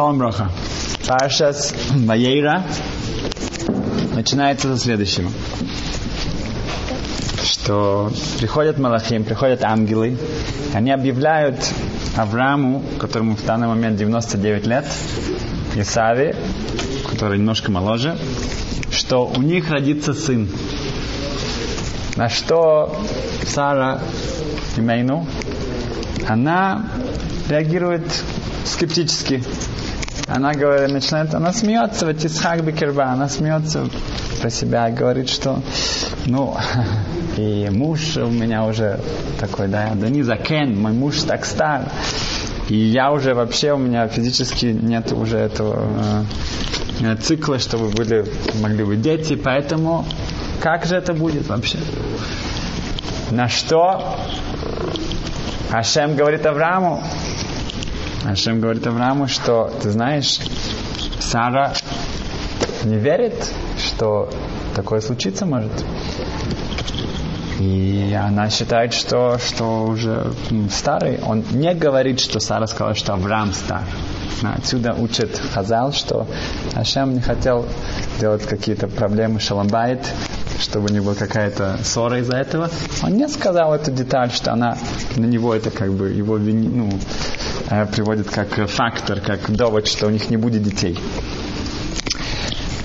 Шалом 0.00 0.16
Броха. 0.16 0.50
Паршас 1.06 1.74
Ваейра 1.90 2.62
начинается 4.14 4.74
со 4.74 4.82
следующего. 4.82 5.30
Что 7.42 8.10
приходят 8.38 8.78
Малахим, 8.78 9.24
приходят 9.24 9.62
ангелы, 9.62 10.16
они 10.72 10.90
объявляют 10.90 11.56
Аврааму, 12.16 12.82
которому 12.98 13.36
в 13.36 13.44
данный 13.44 13.68
момент 13.68 13.98
99 13.98 14.66
лет, 14.66 14.86
и 15.76 15.82
Саве, 15.82 16.34
который 17.10 17.36
немножко 17.36 17.70
моложе, 17.70 18.16
что 18.90 19.26
у 19.26 19.42
них 19.42 19.68
родится 19.68 20.14
сын. 20.14 20.48
На 22.16 22.30
что 22.30 22.98
Сара 23.46 24.00
Имейну, 24.78 25.26
она 26.26 26.86
реагирует 27.50 28.04
скептически. 28.64 29.42
Она 30.30 30.52
говорит, 30.52 30.92
начинает, 30.92 31.34
она 31.34 31.52
смеется, 31.52 32.06
вот 32.06 32.24
Исхак 32.24 32.62
Бекерба, 32.64 33.06
она 33.06 33.28
смеется 33.28 33.88
про 34.40 34.48
себя 34.48 34.88
говорит, 34.90 35.28
что, 35.28 35.60
ну, 36.26 36.56
и 37.36 37.68
муж 37.70 38.16
у 38.16 38.30
меня 38.30 38.64
уже 38.64 39.00
такой, 39.40 39.66
да, 39.66 39.90
да 39.94 40.08
не 40.08 40.22
закен, 40.22 40.80
мой 40.80 40.92
муж 40.92 41.22
так 41.22 41.44
стар, 41.44 41.90
и 42.68 42.76
я 42.76 43.10
уже 43.10 43.34
вообще, 43.34 43.72
у 43.72 43.78
меня 43.78 44.06
физически 44.06 44.66
нет 44.66 45.10
уже 45.12 45.36
этого 45.36 46.24
э, 47.00 47.16
цикла, 47.16 47.58
чтобы 47.58 47.88
были, 47.88 48.24
могли 48.60 48.84
быть 48.84 49.02
дети, 49.02 49.34
поэтому 49.34 50.06
как 50.60 50.86
же 50.86 50.94
это 50.94 51.12
будет 51.12 51.48
вообще? 51.48 51.78
На 53.32 53.48
что 53.48 54.16
Ашем 55.72 56.14
говорит 56.14 56.46
Аврааму, 56.46 57.02
Ашем 58.24 58.60
говорит 58.60 58.86
Аврааму, 58.86 59.28
что, 59.28 59.72
ты 59.82 59.90
знаешь, 59.90 60.38
Сара 61.20 61.72
не 62.84 62.96
верит, 62.96 63.52
что 63.78 64.30
такое 64.74 65.00
случиться 65.00 65.46
может. 65.46 65.72
И 67.58 68.16
она 68.18 68.48
считает, 68.48 68.94
что, 68.94 69.38
что 69.38 69.84
уже 69.84 70.32
старый. 70.70 71.20
Он 71.26 71.44
не 71.50 71.74
говорит, 71.74 72.20
что 72.20 72.40
Сара 72.40 72.66
сказала, 72.66 72.94
что 72.94 73.14
Авраам 73.14 73.52
стар. 73.52 73.84
Отсюда 74.42 74.94
учит 74.94 75.38
Хазал, 75.52 75.92
что 75.92 76.26
Ашем 76.74 77.14
не 77.14 77.20
хотел 77.20 77.66
делать 78.18 78.46
какие-то 78.46 78.88
проблемы 78.88 79.40
шаламбайт, 79.40 80.00
чтобы 80.58 80.90
не 80.90 81.00
была 81.00 81.14
какая-то 81.14 81.78
ссора 81.82 82.20
из-за 82.20 82.36
этого. 82.36 82.70
Он 83.02 83.16
не 83.16 83.28
сказал 83.28 83.74
эту 83.74 83.90
деталь, 83.90 84.30
что 84.30 84.52
она 84.52 84.78
на 85.16 85.26
него 85.26 85.54
это 85.54 85.70
как 85.70 85.92
бы 85.92 86.08
его 86.10 86.36
вини, 86.36 86.68
ну, 86.68 86.90
приводит 87.92 88.28
как 88.28 88.68
фактор, 88.68 89.20
как 89.20 89.50
довод, 89.50 89.86
что 89.86 90.06
у 90.06 90.10
них 90.10 90.28
не 90.30 90.36
будет 90.36 90.62
детей. 90.62 90.98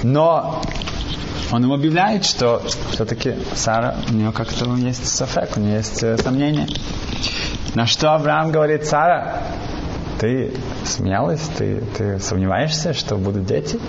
Но 0.03 0.61
он 1.51 1.63
ему 1.63 1.73
объявляет, 1.73 2.25
что 2.25 2.61
все-таки 2.91 3.35
Сара, 3.55 3.95
у 4.09 4.13
нее 4.13 4.31
как-то 4.31 4.73
есть 4.75 5.07
сафек, 5.07 5.57
у 5.57 5.59
нее 5.59 5.77
есть 5.77 6.03
э, 6.03 6.17
сомнения. 6.17 6.67
На 7.73 7.85
что 7.87 8.13
Авраам 8.13 8.51
говорит, 8.51 8.85
Сара, 8.85 9.41
ты 10.19 10.53
смеялась, 10.85 11.41
ты, 11.57 11.81
ты 11.97 12.19
сомневаешься, 12.19 12.93
что 12.93 13.15
будут 13.17 13.45
дети? 13.45 13.79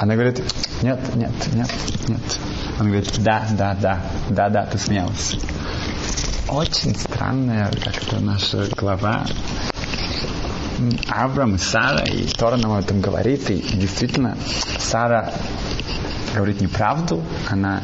Она 0.00 0.14
говорит, 0.14 0.42
нет, 0.82 1.00
нет, 1.14 1.32
нет, 1.52 1.70
нет. 2.08 2.38
Он 2.80 2.86
говорит, 2.86 3.12
да, 3.18 3.44
да, 3.50 3.76
да, 3.80 4.00
да, 4.30 4.48
да, 4.48 4.66
ты 4.66 4.78
смеялась. 4.78 5.36
Очень 6.48 6.94
странная 6.94 7.70
как-то 7.84 8.20
наша 8.20 8.66
глава. 8.76 9.26
Авраам 11.08 11.56
и 11.56 11.58
Сара, 11.58 12.04
и 12.04 12.26
Тора 12.26 12.56
нам 12.56 12.72
об 12.72 12.84
этом 12.84 13.00
говорит, 13.00 13.50
и 13.50 13.60
действительно 13.76 14.36
Сара 14.78 15.32
говорит 16.34 16.60
неправду, 16.60 17.22
она 17.48 17.82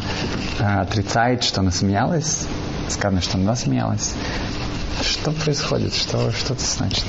э, 0.59 0.81
отрицает, 0.81 1.43
что 1.45 1.61
она 1.61 1.71
смеялась, 1.71 2.47
сказано, 2.89 3.21
что 3.21 3.39
она 3.39 3.57
смеялась. 3.57 4.15
Что 5.03 5.33
происходит? 5.33 5.95
Что, 5.95 6.31
что 6.33 6.55
это 6.55 6.65
значит? 6.65 7.05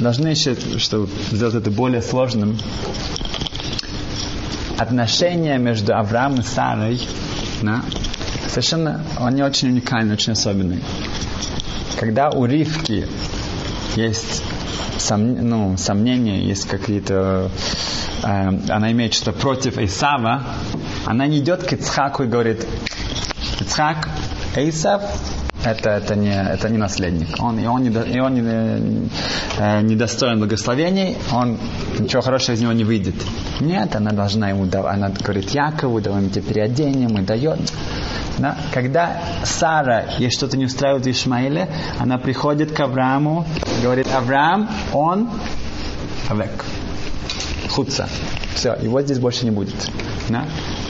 Должны 0.00 0.28
еще, 0.28 0.56
чтобы 0.78 1.08
сделать 1.30 1.54
это 1.54 1.70
более 1.70 2.02
сложным, 2.02 2.58
отношения 4.78 5.58
между 5.58 5.94
Авраамом 5.94 6.40
и 6.40 6.42
Сарой 6.42 7.00
да, 7.62 7.82
совершенно, 8.48 9.02
они 9.18 9.42
очень 9.42 9.68
уникальны, 9.68 10.14
очень 10.14 10.32
особенные. 10.32 10.80
Когда 11.98 12.30
у 12.30 12.44
Ривки 12.44 13.06
есть 13.96 14.42
сом, 14.98 15.48
ну, 15.48 15.76
сомнения, 15.76 16.40
есть 16.40 16.66
какие-то... 16.68 17.50
Э, 18.22 18.48
она 18.68 18.92
имеет 18.92 19.14
что-то 19.14 19.32
против 19.32 19.78
Исава, 19.78 20.44
она 21.06 21.26
не 21.26 21.38
идет 21.38 21.64
к 21.64 21.72
Ицхаку 21.72 22.24
и 22.24 22.26
говорит, 22.26 22.66
Ицхак, 23.60 24.08
Исав, 24.56 25.02
это, 25.64 25.90
это, 25.90 26.14
не, 26.14 26.34
это 26.34 26.68
не 26.68 26.78
наследник. 26.78 27.28
Он, 27.42 27.58
и 27.58 27.66
он, 27.66 27.82
не, 27.82 27.88
и 27.88 28.20
он 28.20 28.34
не, 28.34 29.08
э, 29.58 29.80
не 29.82 29.96
достоин 29.96 30.38
благословений, 30.38 31.16
он 31.32 31.58
ничего 31.98 32.22
хорошего 32.22 32.54
из 32.54 32.60
него 32.60 32.72
не 32.72 32.84
выйдет. 32.84 33.14
Нет, 33.60 33.96
она 33.96 34.10
должна 34.10 34.50
ему 34.50 34.66
давать, 34.66 34.94
она 34.94 35.08
говорит 35.08 35.50
Якову, 35.50 36.00
давай 36.00 36.20
ему 36.20 36.30
тебе 36.30 36.42
переоденем 36.42 37.18
и 37.18 37.22
дает. 37.22 37.60
Да? 38.38 38.56
Когда 38.72 39.20
Сара 39.44 40.04
ей 40.18 40.30
что-то 40.30 40.56
не 40.56 40.66
устраивает 40.66 41.04
в 41.04 41.10
Ишмаиле, 41.10 41.68
она 41.98 42.18
приходит 42.18 42.72
к 42.72 42.80
Аврааму, 42.80 43.46
говорит, 43.82 44.08
Авраам, 44.12 44.68
он 44.92 45.30
авек. 46.28 46.64
Хуца. 47.70 48.08
Все, 48.54 48.76
его 48.80 49.02
здесь 49.02 49.18
больше 49.18 49.44
не 49.44 49.50
будет. 49.50 49.74
Да? 50.28 50.44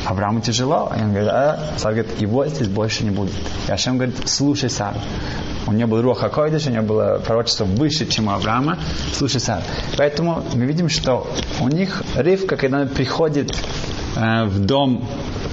Аврааму 0.06 0.40
тяжело. 0.40 0.92
И 0.96 1.00
он 1.00 1.10
говорит, 1.10 1.28
а, 1.30 1.58
Сара 1.76 1.94
говорит, 1.94 2.20
его 2.20 2.46
здесь 2.46 2.68
больше 2.68 3.04
не 3.04 3.10
будет. 3.10 3.34
И 3.68 3.72
Ашем 3.72 3.96
говорит, 3.96 4.28
слушай 4.28 4.68
Сару. 4.68 4.98
У 5.66 5.72
нее 5.72 5.86
был 5.86 6.02
Руха 6.02 6.28
Койдыш, 6.28 6.66
у 6.66 6.70
нее 6.70 6.82
было 6.82 7.22
пророчество 7.24 7.64
выше, 7.64 8.06
чем 8.06 8.28
у 8.28 8.32
Авраама. 8.32 8.78
Слушай 9.12 9.40
Сару. 9.40 9.62
Поэтому 9.96 10.44
мы 10.54 10.66
видим, 10.66 10.88
что 10.90 11.26
у 11.60 11.68
них 11.68 12.02
Ривка, 12.14 12.56
когда 12.56 12.82
она 12.82 12.86
приходит 12.86 13.50
э, 14.16 14.44
в 14.44 14.60
дом 14.60 15.08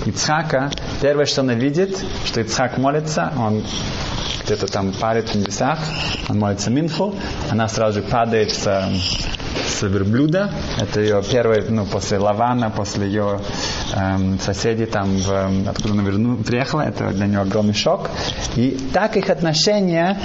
Ицхака, 0.06 0.72
первое, 1.02 1.26
что 1.26 1.42
она 1.42 1.54
видит, 1.54 1.98
что 2.26 2.42
Ицхак 2.42 2.78
молится, 2.78 3.32
он 3.38 3.64
где-то 4.44 4.68
там 4.68 4.92
парит 4.92 5.30
в 5.30 5.36
небесах, 5.36 5.80
он 6.28 6.40
молится 6.40 6.70
Минху, 6.70 7.16
она 7.50 7.68
сразу 7.68 8.02
же 8.02 8.08
падает 8.08 8.52
с, 8.52 8.64
с 9.68 9.82
верблюда, 9.84 10.52
это 10.80 11.00
ее 11.00 11.22
первое, 11.24 11.64
ну, 11.70 11.86
после 11.86 12.18
Лавана, 12.18 12.70
после 12.70 13.08
ее 13.08 13.40
эм, 13.96 14.40
соседей 14.40 14.86
там, 14.86 15.18
в, 15.18 15.70
откуда 15.70 15.94
она 15.94 16.04
верну, 16.04 16.38
приехала, 16.38 16.82
это 16.82 17.10
для 17.10 17.28
нее 17.28 17.40
огромный 17.40 17.74
шок. 17.74 18.10
И 18.56 18.78
так 18.94 19.16
их 19.18 19.30
отношения 19.30 20.20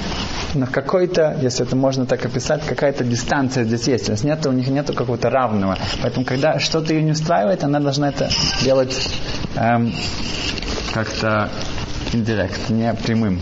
на 0.54 0.66
какой-то, 0.66 1.36
если 1.40 1.66
это 1.66 1.76
можно 1.76 2.06
так 2.06 2.24
описать, 2.24 2.64
какая-то 2.66 3.04
дистанция 3.04 3.64
здесь 3.64 3.86
есть. 3.86 4.06
То 4.06 4.12
есть 4.12 4.24
нет, 4.24 4.44
у 4.46 4.52
них 4.52 4.68
нету 4.68 4.94
какого-то 4.94 5.30
равного. 5.30 5.76
Поэтому, 6.02 6.24
когда 6.24 6.58
что-то 6.58 6.92
ее 6.92 7.02
не 7.02 7.12
устраивает, 7.12 7.62
она 7.64 7.80
должна 7.80 8.08
это 8.08 8.28
делать 8.62 8.96
эм, 9.56 9.92
как-то 10.92 11.50
индирект, 12.12 12.68
не 12.70 12.92
прямым. 12.94 13.40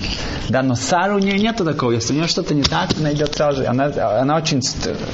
Да, 0.49 0.63
но 0.63 0.75
Сара 0.75 1.15
у 1.15 1.19
нее 1.19 1.39
нету 1.39 1.65
такого. 1.65 1.93
Если 1.93 2.13
у 2.13 2.17
нее 2.17 2.29
что-то 2.29 2.55
не 2.55 2.63
так, 2.63 2.91
она 2.99 3.13
идет 3.13 3.35
сразу 3.35 3.63
же. 3.63 3.67
Она, 3.67 3.87
она 4.21 4.37
очень 4.37 4.61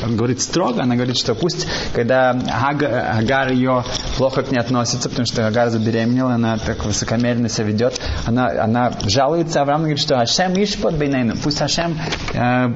говорит 0.06 0.40
строго. 0.40 0.82
Она 0.82 0.96
говорит, 0.96 1.16
что 1.16 1.34
пусть, 1.34 1.66
когда 1.94 2.30
Агар, 2.30 3.18
Агар 3.18 3.52
ее 3.52 3.84
плохо 4.16 4.42
к 4.42 4.50
ней 4.50 4.58
относится, 4.58 5.08
потому 5.08 5.26
что 5.26 5.46
Агар 5.46 5.70
забеременела, 5.70 6.34
она 6.34 6.58
так 6.58 6.84
высокомерно 6.84 7.48
себя 7.48 7.66
ведет, 7.66 8.00
она, 8.26 8.48
она 8.62 8.92
жалуется, 9.06 9.60
Авраам 9.60 9.82
говорит, 9.82 10.00
что 10.00 10.20
Ашем 10.20 10.52
Ишпот 10.54 10.94
Бейнейну. 10.94 11.36
Пусть 11.42 11.62
Ашем 11.62 11.98
э, 12.34 12.74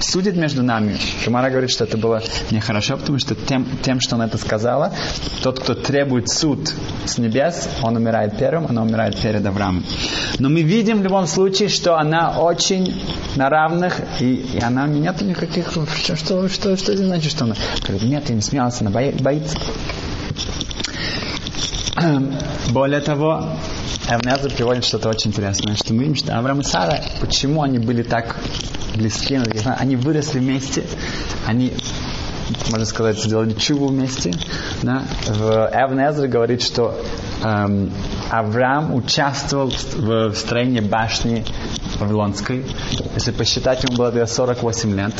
судит 0.00 0.36
между 0.36 0.62
нами. 0.62 0.96
Шамара 1.22 1.50
говорит, 1.50 1.70
что 1.70 1.84
это 1.84 1.96
было 1.96 2.22
нехорошо, 2.50 2.96
потому 2.96 3.18
что 3.18 3.34
тем, 3.34 3.66
тем, 3.82 4.00
что 4.00 4.16
она 4.16 4.26
это 4.26 4.38
сказала, 4.38 4.92
тот, 5.42 5.60
кто 5.60 5.74
требует 5.74 6.28
суд 6.28 6.72
с 7.04 7.18
небес, 7.18 7.68
он 7.82 7.96
умирает 7.96 8.36
первым, 8.38 8.66
она 8.68 8.82
умирает 8.82 9.16
перед 9.18 9.44
Авраамом. 9.44 9.84
Но 10.38 10.48
мы 10.48 10.62
видим 10.62 11.00
в 11.00 11.02
любом 11.02 11.26
случае, 11.26 11.68
что 11.68 11.98
она 11.98 12.38
очень 12.38 13.02
на 13.36 13.48
равных, 13.48 14.00
и, 14.20 14.34
и 14.34 14.60
она 14.60 14.86
нет 14.86 15.20
никаких... 15.20 15.70
Что, 15.70 16.16
что, 16.16 16.48
что, 16.48 16.76
что 16.76 16.92
это 16.92 17.04
значит, 17.04 17.30
что 17.30 17.44
она... 17.44 17.56
Нет, 18.02 18.28
я 18.28 18.34
не 18.34 18.40
смеялась, 18.40 18.80
она 18.80 18.90
боится. 18.90 19.56
Более 22.70 23.00
того, 23.00 23.56
Эвнезер 24.08 24.52
приводит 24.52 24.84
что-то 24.84 25.08
очень 25.08 25.30
интересное, 25.30 25.76
что 25.76 25.94
мы 25.94 26.02
видим, 26.04 26.16
что 26.16 26.36
Авраам 26.36 26.60
и 26.60 26.64
Сара, 26.64 27.00
почему 27.20 27.62
они 27.62 27.78
были 27.78 28.02
так 28.02 28.36
близки, 28.94 29.40
они 29.78 29.96
выросли 29.96 30.38
вместе, 30.40 30.84
они 31.46 31.72
можно 32.70 32.84
сказать, 32.84 33.18
сделали 33.18 33.52
чуву 33.52 33.88
вместе. 33.88 34.34
Да? 34.82 35.02
В 35.26 35.70
Эвнезре 35.72 36.28
говорит, 36.28 36.62
что 36.62 37.00
эм, 37.42 37.90
Авраам 38.38 38.94
участвовал 38.94 39.70
в, 39.70 40.34
строении 40.34 40.80
башни 40.80 41.44
Вавилонской. 41.98 42.64
Если 43.14 43.32
посчитать, 43.32 43.84
ему 43.84 43.96
было 43.96 44.26
48 44.26 44.96
лет. 44.96 45.14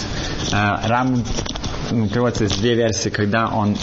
Э, 0.52 0.88
Рам, 0.88 1.22
ну, 1.90 2.08
приводится 2.08 2.48
две 2.48 2.74
версии, 2.74 3.10
когда 3.10 3.48
он 3.48 3.76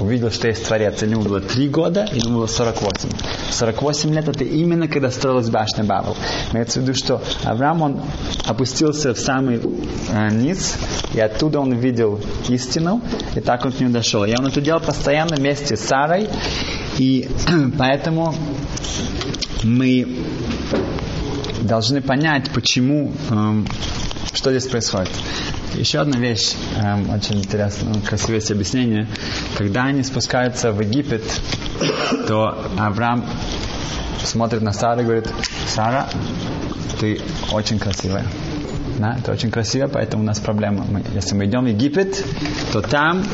увидел, 0.00 0.30
что 0.30 0.48
есть 0.48 0.66
Творец, 0.66 1.02
ему 1.02 1.22
было 1.22 1.40
3 1.40 1.68
года, 1.68 2.08
или 2.10 2.26
ему 2.26 2.38
было 2.38 2.46
48. 2.46 3.10
48 3.50 4.14
лет 4.14 4.28
это 4.28 4.44
именно 4.44 4.88
когда 4.88 5.10
строилась 5.10 5.48
башня 5.48 5.84
Бавел. 5.84 6.16
Имеется 6.52 6.80
в 6.80 6.82
виду, 6.82 6.94
что 6.94 7.22
Авраам, 7.44 7.82
он 7.82 8.00
опустился 8.46 9.14
в 9.14 9.18
самый 9.18 9.60
э, 10.10 10.30
низ, 10.30 10.76
и 11.14 11.20
оттуда 11.20 11.60
он 11.60 11.74
видел 11.74 12.20
истину, 12.48 13.00
и 13.34 13.40
так 13.40 13.64
он 13.64 13.72
к 13.72 13.80
нему 13.80 13.92
дошел. 13.92 14.24
И 14.24 14.34
он 14.36 14.46
это 14.46 14.60
делал 14.60 14.80
постоянно 14.80 15.36
вместе 15.36 15.76
с 15.76 15.80
Сарой, 15.80 16.28
и 16.98 17.28
поэтому 17.78 18.34
мы 19.62 20.06
должны 21.62 22.00
понять, 22.00 22.50
почему, 22.50 23.12
э, 23.30 23.64
что 24.34 24.50
здесь 24.50 24.66
происходит. 24.66 25.10
Еще 25.74 26.00
одна 26.00 26.18
вещь, 26.18 26.54
эм, 26.76 27.08
очень 27.10 27.38
интересное, 27.38 27.94
ну, 27.94 28.00
красивое 28.00 28.42
объяснение. 28.50 29.08
Когда 29.56 29.84
они 29.84 30.02
спускаются 30.02 30.70
в 30.70 30.80
Египет, 30.80 31.22
то 32.28 32.70
Авраам 32.78 33.24
смотрит 34.22 34.60
на 34.60 34.72
Сару 34.72 35.00
и 35.00 35.04
говорит, 35.04 35.28
Сара, 35.68 36.08
ты 37.00 37.20
очень 37.52 37.78
красивая. 37.78 38.26
Да, 38.98 39.16
это 39.18 39.32
очень 39.32 39.50
красиво, 39.50 39.88
поэтому 39.88 40.22
у 40.22 40.26
нас 40.26 40.38
проблема. 40.38 40.84
Мы, 40.88 41.02
если 41.14 41.34
мы 41.34 41.46
идем 41.46 41.64
в 41.64 41.68
Египет, 41.68 42.24
то 42.72 42.82
там, 42.82 43.24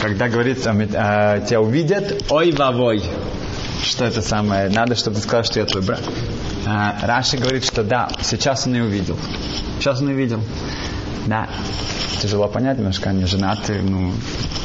когда 0.00 0.28
говорится, 0.28 0.70
э, 0.72 1.44
тебя 1.46 1.60
увидят, 1.60 2.24
ой 2.30 2.52
вовой. 2.52 3.02
Что 3.82 4.04
это 4.04 4.22
самое? 4.22 4.68
Надо, 4.68 4.94
чтобы 4.94 5.16
ты 5.16 5.22
сказал, 5.22 5.44
что 5.44 5.60
я 5.60 5.66
твой 5.66 5.82
брат. 5.82 6.02
Э, 6.66 7.06
Раши 7.06 7.36
говорит, 7.36 7.64
что 7.64 7.82
да, 7.82 8.08
сейчас 8.22 8.66
он 8.66 8.74
ее 8.74 8.84
увидел. 8.84 9.16
Сейчас 9.78 10.00
он 10.00 10.08
увидел. 10.08 10.42
Да. 11.26 11.48
Тяжело 12.20 12.48
понять, 12.48 12.76
немножко 12.78 13.10
они 13.10 13.24
женаты, 13.24 13.80
ну, 13.82 14.12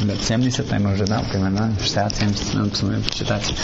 лет 0.02 0.22
70, 0.22 0.70
наверное, 0.70 0.94
уже, 0.94 1.06
да, 1.06 1.22
примерно, 1.30 1.74
60-70, 1.80 2.56
надо 2.56 2.70
посмотреть, 2.70 3.04
посчитать. 3.06 3.54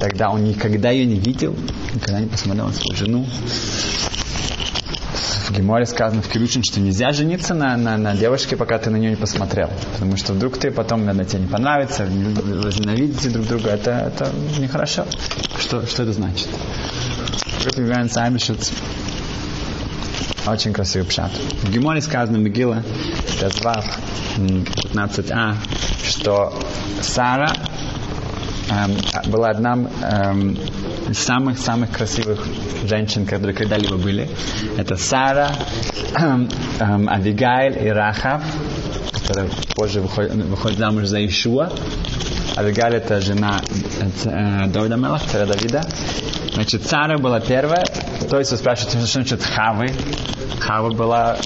Тогда 0.00 0.30
он 0.30 0.44
никогда 0.44 0.90
ее 0.90 1.06
не 1.06 1.20
видел, 1.20 1.54
никогда 1.94 2.20
не 2.20 2.26
посмотрел 2.26 2.66
на 2.66 2.72
свою 2.72 2.96
жену. 2.96 3.26
В 5.48 5.52
Геморе 5.52 5.86
сказано 5.86 6.20
в 6.20 6.28
Кирючин, 6.28 6.62
что 6.62 6.78
нельзя 6.78 7.10
жениться 7.12 7.54
на, 7.54 7.74
на, 7.78 7.96
на 7.96 8.14
девушке, 8.14 8.54
пока 8.54 8.78
ты 8.78 8.90
на 8.90 8.96
нее 8.96 9.10
не 9.10 9.16
посмотрел. 9.16 9.70
Потому 9.94 10.18
что 10.18 10.34
вдруг 10.34 10.58
ты 10.58 10.70
потом, 10.70 11.06
наверное, 11.06 11.24
тебе 11.24 11.40
не 11.40 11.48
понравится, 11.48 12.06
ненавидите 12.06 13.30
друг 13.30 13.46
друга, 13.46 13.70
это, 13.70 14.12
это 14.14 14.30
нехорошо. 14.58 15.06
Что, 15.58 15.86
что 15.86 16.02
это 16.02 16.12
значит? 16.12 16.48
Как 17.64 17.78
Вивиан 17.78 18.10
Саймишец 18.10 18.72
очень 20.46 20.74
красивый 20.74 21.06
пшат. 21.06 21.30
В 21.62 21.70
Геморе 21.70 22.02
сказано 22.02 22.36
Мегила, 22.36 22.82
Тезвав 23.40 23.86
15а, 24.36 25.54
что 26.04 26.58
Сара 27.00 27.52
эм, 28.70 29.30
была 29.30 29.48
одна 29.48 29.78
эм, 30.02 30.58
самых-самых 31.12 31.90
красивых 31.90 32.46
женщин, 32.84 33.26
которые 33.26 33.54
когда-либо 33.54 33.96
были. 33.96 34.28
Это 34.76 34.96
Сара, 34.96 35.50
эм, 36.14 36.48
эм, 36.80 37.08
Авигайль 37.08 37.86
и 37.86 37.88
Рахав, 37.88 38.42
которая 39.12 39.48
позже 39.74 40.00
выходит, 40.00 40.34
выходит 40.34 40.78
замуж 40.78 41.06
за 41.06 41.24
Ишуа. 41.24 41.70
Авигаль 42.56 42.94
это 42.96 43.20
жена 43.20 43.60
э, 44.24 44.66
Давида 44.66 44.96
Мелах, 44.96 45.22
царя 45.30 45.46
Давида. 45.46 45.86
Значит, 46.58 46.88
Сара 46.88 47.18
была 47.18 47.38
первая. 47.38 47.84
То 48.28 48.40
есть 48.40 48.50
вы 48.50 48.56
спрашиваете, 48.56 48.98
что 48.98 49.06
значит 49.06 49.44
Хавы? 49.44 49.92
Хава 50.58 50.90
была 50.90 51.36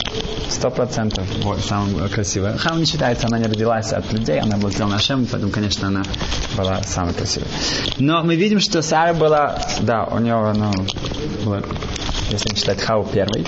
сто 0.49 0.71
процентов 0.71 1.27
самая 1.69 2.09
красивая. 2.09 2.57
Хава 2.57 2.79
не 2.79 2.87
считается, 2.87 3.27
она 3.27 3.39
не 3.39 3.45
родилась 3.45 3.93
от 3.93 4.11
людей, 4.11 4.41
она 4.41 4.57
была 4.57 4.71
сделана 4.71 4.97
Ашем, 4.97 5.27
поэтому, 5.31 5.53
конечно, 5.53 5.89
она 5.89 6.03
была 6.57 6.83
самая 6.85 7.13
красивая. 7.13 7.47
Но 7.99 8.23
мы 8.25 8.37
видим, 8.37 8.59
что 8.59 8.81
Сара 8.81 9.13
была, 9.13 9.59
да, 9.83 10.05
у 10.05 10.19
нее 10.19 10.33
она 10.33 10.71
была, 11.45 11.61
если 12.31 12.55
считать 12.55 12.81
Хаву 12.81 13.05
первой, 13.05 13.45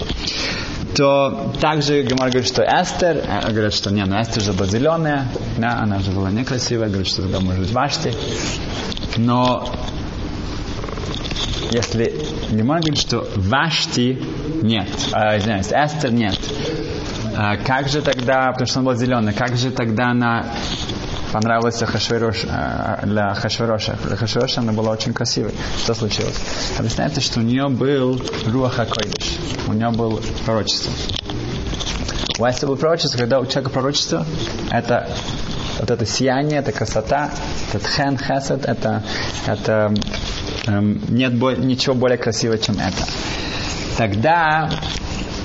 то 0.94 1.50
также 1.62 2.02
Гамар 2.02 2.28
говорит, 2.28 2.46
что 2.46 2.62
Эстер, 2.62 3.24
э, 3.26 3.50
говорят, 3.50 3.72
что 3.72 3.90
не, 3.90 4.04
ну 4.04 4.20
Эстер 4.20 4.42
же 4.42 4.52
была 4.52 4.66
зеленая, 4.66 5.28
да, 5.56 5.78
она 5.80 6.00
же 6.00 6.10
была 6.10 6.30
некрасивая, 6.30 6.88
говорит, 6.88 7.06
что 7.06 7.22
тогда 7.22 7.40
может 7.40 7.62
быть 7.62 7.72
Вашти. 7.72 8.12
Но 9.16 9.66
если 11.70 12.14
Гемор 12.50 12.80
говорит, 12.80 12.98
что 12.98 13.28
Вашти 13.36 14.20
нет, 14.62 14.88
э, 15.12 15.38
извиняюсь, 15.38 15.72
Эстер 15.72 16.12
нет, 16.12 16.38
а 17.36 17.56
как 17.56 17.88
же 17.88 18.00
тогда, 18.00 18.50
потому 18.52 18.66
что 18.66 18.80
она 18.80 18.86
была 18.86 18.96
зеленая, 18.96 19.34
как 19.34 19.56
же 19.56 19.70
тогда 19.70 20.10
она 20.10 20.46
понравилась 21.32 21.80
Хашверош, 21.80 22.42
для 23.02 23.34
Хашвероша. 23.34 23.98
Для 24.04 24.16
Хашвероша 24.16 24.60
она 24.60 24.72
была 24.72 24.92
очень 24.92 25.12
красивой. 25.12 25.52
Что 25.82 25.94
случилось? 25.94 26.40
Объясняется, 26.78 27.20
что 27.20 27.40
у 27.40 27.42
нее 27.42 27.68
был 27.68 28.22
Руаха 28.46 28.86
Койдыш. 28.86 29.38
У 29.66 29.72
нее 29.72 29.90
было 29.90 30.20
пророчество. 30.46 30.92
У 32.38 32.44
Эстер 32.44 32.68
было 32.68 32.76
пророчество, 32.76 33.18
когда 33.18 33.40
у 33.40 33.46
человека 33.46 33.70
пророчество, 33.70 34.24
это 34.70 35.08
вот 35.80 35.90
это 35.90 36.06
сияние, 36.06 36.60
это 36.60 36.72
красота, 36.72 37.30
этот 37.72 37.86
хен, 37.88 38.16
хесед, 38.16 38.64
это, 38.64 39.02
это 39.46 39.92
эм, 40.66 41.00
нет 41.08 41.34
бо- 41.34 41.54
ничего 41.54 41.94
более 41.94 42.18
красивого, 42.18 42.58
чем 42.58 42.76
это. 42.76 43.04
Тогда, 43.96 44.70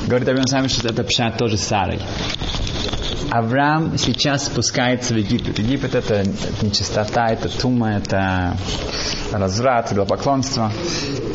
говорит 0.08 0.28
Абин 0.28 0.48
Сами, 0.48 0.68
что 0.68 0.88
это 0.88 1.04
пшат 1.04 1.38
тоже 1.38 1.58
Сарой. 1.58 2.00
Авраам 3.32 3.98
сейчас 3.98 4.48
спускается 4.48 5.14
в 5.14 5.18
Египет. 5.18 5.60
Египет 5.60 5.94
это, 5.94 6.16
это 6.16 6.66
нечистота, 6.66 7.28
это 7.28 7.48
тума, 7.50 7.98
это 7.98 8.58
разврат, 9.32 9.92
идолопоклонство. 9.92 10.72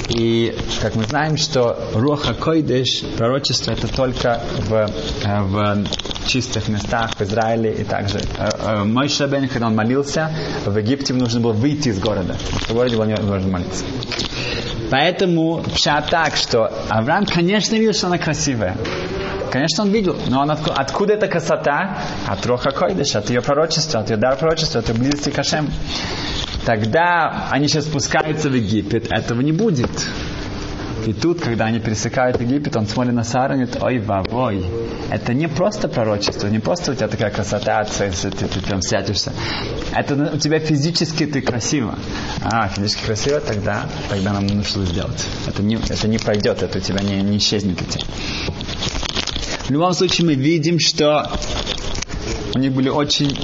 И 0.08 0.56
как 0.82 0.96
мы 0.96 1.04
знаем, 1.04 1.36
что 1.36 1.78
Руха 1.94 2.34
Койдыш, 2.34 3.02
пророчество, 3.16 3.70
это 3.72 3.86
только 3.86 4.42
в, 4.68 4.90
в 5.24 5.84
чистых 6.26 6.68
местах 6.68 7.16
в 7.16 7.22
Израиле 7.22 7.72
и 7.72 7.84
также. 7.84 8.20
Мой 8.84 9.08
Шабен, 9.08 9.48
когда 9.48 9.66
он 9.66 9.76
молился, 9.76 10.30
в 10.64 10.76
Египте 10.76 11.14
нужно 11.14 11.40
было 11.40 11.52
выйти 11.52 11.90
из 11.90 11.98
города. 11.98 12.34
В 12.68 12.72
городе 12.72 12.96
было 12.96 13.04
невозможно 13.04 13.48
молиться. 13.50 13.84
Поэтому 14.90 15.64
вся 15.74 16.00
так, 16.02 16.36
что 16.36 16.70
Авраам, 16.88 17.26
конечно, 17.26 17.74
видел, 17.74 17.94
что 17.94 18.06
она 18.08 18.18
красивая. 18.18 18.76
Конечно, 19.50 19.84
он 19.84 19.90
видел, 19.90 20.16
но 20.28 20.40
он 20.42 20.50
откуда, 20.50 20.74
откуда 20.74 21.14
эта 21.14 21.28
красота? 21.28 21.98
От 22.26 22.44
Роха 22.44 22.70
Койдыша, 22.70 23.20
от 23.20 23.30
ее 23.30 23.40
пророчества, 23.40 24.00
от 24.00 24.10
ее 24.10 24.16
дар 24.16 24.36
пророчества, 24.36 24.80
от 24.80 24.88
ее 24.88 24.94
близости 24.94 25.30
к 25.30 25.38
Ашем. 25.38 25.70
Тогда 26.64 27.48
они 27.50 27.68
сейчас 27.68 27.84
спускаются 27.84 28.48
в 28.48 28.54
Египет, 28.54 29.06
этого 29.10 29.40
не 29.42 29.52
будет. 29.52 29.90
И 31.06 31.12
тут, 31.12 31.40
когда 31.40 31.66
они 31.66 31.80
пересекают 31.80 32.40
Египет, 32.40 32.76
он 32.76 32.86
смотрит 32.86 33.14
на 33.14 33.24
Сару 33.24 33.54
и 33.54 33.64
говорит, 33.64 33.82
ой, 33.82 33.98
вавой, 33.98 34.64
это 35.10 35.34
не 35.34 35.48
просто 35.48 35.88
пророчество, 35.88 36.48
не 36.48 36.60
просто 36.60 36.92
у 36.92 36.94
тебя 36.94 37.08
такая 37.08 37.30
красота, 37.30 37.84
ты, 37.84 38.10
ты, 38.10 38.30
ты, 38.30 38.46
ты 38.46 38.60
там 38.60 38.80
сядешься. 38.80 39.32
Это 39.94 40.32
у 40.34 40.38
тебя 40.38 40.58
физически 40.60 41.26
ты 41.26 41.42
красиво. 41.42 41.98
А, 42.42 42.68
физически 42.68 43.04
красиво, 43.04 43.40
тогда, 43.40 43.86
тогда 44.08 44.32
нам 44.32 44.46
нужно 44.46 44.86
сделать. 44.86 45.24
Это 45.46 45.62
не, 45.62 45.76
это 45.76 46.08
не 46.08 46.18
пройдет, 46.18 46.62
это 46.62 46.78
у 46.78 46.80
тебя 46.80 47.00
не, 47.00 47.20
не 47.22 47.36
исчезнет. 47.36 47.80
Эти. 47.82 48.04
В 49.66 49.70
любом 49.70 49.92
случае 49.92 50.26
мы 50.26 50.34
видим, 50.34 50.78
что 50.78 51.30
у 52.54 52.58
них 52.58 52.72
были 52.72 52.88
очень 52.88 53.36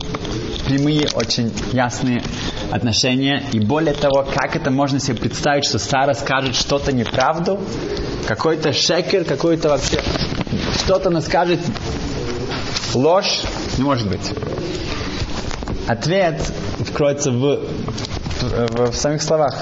прямые, 0.67 1.09
очень 1.15 1.53
ясные 1.73 2.23
отношения. 2.71 3.43
И 3.53 3.61
более 3.61 3.95
того, 3.95 4.25
как 4.35 4.57
это 4.57 4.71
можно 4.71 5.01
себе 5.01 5.17
представить, 5.17 5.65
что 5.65 5.79
Сара 5.79 6.15
скажет 6.15 6.55
что-то 6.55 6.93
неправду, 6.93 7.61
какой-то 8.27 8.73
шекер, 8.73 9.25
какой-то 9.25 9.69
вообще, 9.69 10.01
что-то 10.79 11.09
она 11.09 11.21
скажет 11.21 11.61
ложь, 12.95 13.43
может 13.79 14.09
быть. 14.09 14.33
Ответ 15.87 16.41
кроется 16.95 17.33
в, 17.33 17.61
в, 18.41 18.91
в 18.93 18.95
самих 18.95 19.23
словах. 19.23 19.57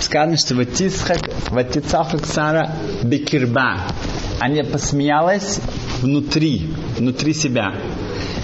Сказано, 0.00 0.36
что 0.36 0.54
Ватицхак, 0.54 1.18
Ватицахак 1.50 2.26
Сара 2.26 2.76
Бекирба. 3.02 3.80
Она 4.40 4.62
посмеялась 4.64 5.60
внутри, 6.00 6.70
внутри 6.98 7.34
себя. 7.34 7.74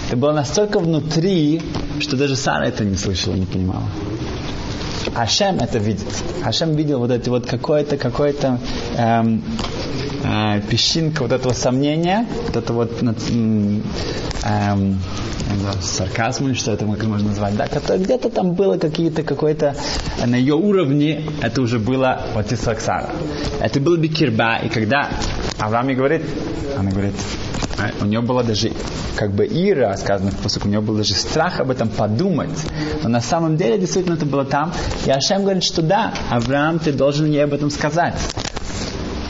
Это 0.07 0.17
было 0.17 0.33
настолько 0.33 0.79
внутри, 0.79 1.61
что 2.01 2.17
даже 2.17 2.35
Сара 2.35 2.65
это 2.65 2.83
не 2.83 2.97
слышала, 2.97 3.35
не 3.35 3.45
понимала. 3.45 3.87
Ашем 5.15 5.57
это 5.57 5.77
видит. 5.77 6.07
Ашем 6.43 6.75
видел 6.75 6.99
вот 6.99 7.11
это 7.11 7.29
вот 7.29 7.45
какое-то, 7.45 7.97
какое-то 7.97 8.59
эм, 8.97 9.43
э, 10.23 10.61
песчинка 10.69 11.23
вот 11.23 11.31
этого 11.31 11.53
сомнения, 11.53 12.27
вот 12.47 12.55
это 12.55 12.73
вот 12.73 12.91
эм, 13.01 13.83
сарказм 15.81 16.53
что 16.55 16.71
это 16.71 16.85
можно 16.85 17.29
назвать, 17.29 17.55
да, 17.55 17.67
где-то 17.97 18.29
там 18.29 18.53
было 18.53 18.77
какие-то 18.77 19.23
какой-то 19.23 19.75
на 20.25 20.35
ее 20.35 20.55
уровне, 20.55 21.23
это 21.41 21.61
уже 21.61 21.79
было 21.79 22.21
вот 22.33 22.51
из 22.51 22.59
Сара. 22.59 23.09
Это 23.59 23.79
был 23.79 23.97
Бикирба, 23.97 24.59
и 24.63 24.69
когда 24.69 25.09
Авраам 25.59 25.89
ей 25.89 25.95
говорит, 25.95 26.21
она 26.77 26.91
говорит, 26.91 27.15
а, 27.81 28.03
у 28.03 28.05
нее 28.05 28.21
было 28.21 28.43
даже 28.43 28.71
как 29.15 29.31
бы 29.31 29.45
ира, 29.45 29.95
сказано 29.97 30.31
в 30.31 30.37
посуке, 30.37 30.67
у 30.67 30.69
нее 30.69 30.81
был 30.81 30.95
даже 30.95 31.13
страх 31.13 31.59
об 31.59 31.71
этом 31.71 31.89
подумать. 31.89 32.57
Но 33.03 33.09
на 33.09 33.21
самом 33.21 33.57
деле 33.57 33.77
действительно 33.77 34.15
это 34.15 34.25
было 34.25 34.45
там. 34.45 34.73
И 35.05 35.09
Ашем 35.09 35.43
говорит, 35.43 35.63
что 35.63 35.81
да, 35.81 36.13
Авраам, 36.29 36.79
ты 36.79 36.91
должен 36.91 37.25
ей 37.25 37.43
об 37.43 37.53
этом 37.53 37.69
сказать 37.69 38.15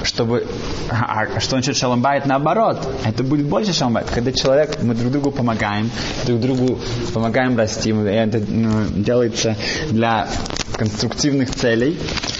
чтобы... 0.03 0.45
А, 0.89 1.23
а 1.35 1.39
что 1.39 1.51
значит 1.51 1.77
шаломбайт? 1.77 2.25
Наоборот. 2.25 2.85
Это 3.05 3.23
будет 3.23 3.45
больше 3.45 3.71
шаломбайт. 3.71 4.09
Когда 4.09 4.31
человек, 4.31 4.81
мы 4.81 4.93
друг 4.93 5.11
другу 5.11 5.31
помогаем, 5.31 5.89
друг 6.25 6.39
другу 6.41 6.79
помогаем 7.13 7.57
расти, 7.57 7.91
это 7.91 8.41
ну, 8.45 8.87
делается 8.89 9.55
для 9.89 10.27
конструктивных 10.77 11.53
целей, 11.53 11.99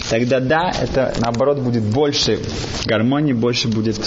тогда 0.09 0.39
да, 0.39 0.71
это 0.81 1.13
наоборот 1.19 1.59
будет 1.59 1.83
больше 1.83 2.39
гармонии, 2.85 3.33
больше 3.33 3.67
будет 3.67 3.99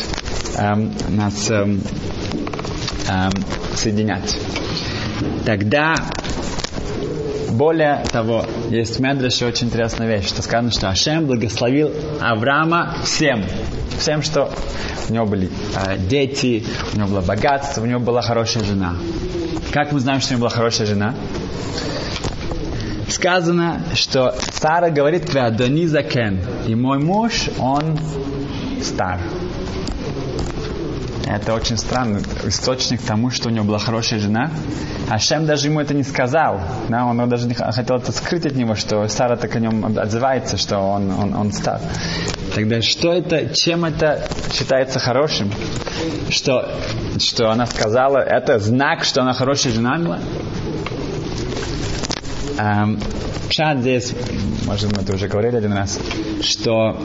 нас 0.56 1.50
эм, 1.50 1.80
эм, 3.08 3.32
соединять. 3.75 4.38
Тогда 5.44 5.94
более 7.54 8.02
того, 8.11 8.44
есть 8.70 8.96
в 8.96 9.00
Медреше 9.00 9.46
очень 9.46 9.68
интересная 9.68 10.08
вещь, 10.08 10.28
что 10.28 10.42
сказано, 10.42 10.70
что 10.70 10.88
Ашем 10.88 11.26
благословил 11.26 11.92
Авраама 12.20 12.96
всем. 13.04 13.44
Всем, 13.99 14.23
что 14.23 14.50
у 15.08 15.12
него 15.12 15.25
были 15.25 15.49
э, 15.87 15.96
дети, 15.99 16.64
у 16.92 16.96
него 16.96 17.08
было 17.08 17.20
богатство, 17.20 17.82
у 17.82 17.87
него 17.87 18.00
была 18.00 18.23
хорошая 18.23 18.64
жена. 18.64 18.96
Как 19.73 19.92
мы 19.92 20.00
знаем, 20.00 20.20
что 20.20 20.30
у 20.30 20.37
него 20.37 20.49
была 20.49 20.50
хорошая 20.50 20.87
жена? 20.87 21.14
Сказано, 23.08 23.82
что 23.94 24.34
Сара 24.52 24.90
говорит 24.90 25.30
Квеадони 25.30 25.87
Закен. 25.87 26.40
И 26.66 26.75
мой 26.75 26.99
муж, 26.99 27.49
он 27.58 27.99
стар. 28.82 29.20
Это 31.34 31.52
очень 31.52 31.76
странно. 31.76 32.20
Источник 32.44 33.02
тому, 33.02 33.30
что 33.30 33.48
у 33.48 33.52
него 33.52 33.64
была 33.64 33.78
хорошая 33.78 34.20
жена. 34.20 34.50
А 35.10 35.18
Шем 35.18 35.46
даже 35.46 35.66
ему 35.66 35.80
это 35.80 35.92
не 35.92 36.04
сказал. 36.04 36.60
Да, 36.88 37.04
он 37.04 37.28
даже 37.28 37.48
не 37.48 37.54
хотел 37.54 37.96
это 37.96 38.12
скрыть 38.12 38.46
от 38.46 38.54
него, 38.54 38.76
что 38.76 39.06
Сара 39.08 39.36
так 39.36 39.56
о 39.56 39.58
нем 39.58 39.98
отзывается, 39.98 40.56
что 40.56 40.78
он, 40.78 41.10
он, 41.10 41.34
он 41.34 41.52
стар. 41.52 41.80
Тогда 42.54 42.80
что 42.82 43.12
это, 43.12 43.52
чем 43.52 43.84
это 43.84 44.28
считается 44.52 45.00
хорошим? 45.00 45.50
Что, 46.30 46.72
что 47.18 47.50
она 47.50 47.66
сказала, 47.66 48.18
это 48.18 48.60
знак, 48.60 49.02
что 49.02 49.22
она 49.22 49.32
хорошая 49.32 49.72
жена 49.72 49.98
была? 49.98 50.20
Эм, 52.58 53.00
Пшат 53.48 53.78
здесь, 53.80 54.14
может, 54.66 54.96
мы 54.96 55.02
это 55.02 55.14
уже 55.14 55.28
говорили 55.28 55.56
один 55.56 55.72
раз, 55.72 55.98
что 56.42 56.96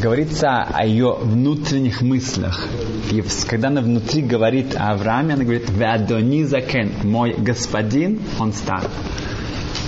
говорится 0.00 0.62
о 0.62 0.84
ее 0.84 1.16
внутренних 1.20 2.02
мыслях. 2.02 2.66
И 3.10 3.22
когда 3.48 3.68
она 3.68 3.80
внутри 3.80 4.22
говорит 4.22 4.76
о 4.76 4.92
Аврааме, 4.92 5.34
она 5.34 5.44
говорит 5.44 5.68
«Веадони 5.70 6.44
закен»– 6.44 6.92
«Мой 7.02 7.34
господин, 7.38 8.20
он 8.38 8.52
стар». 8.52 8.84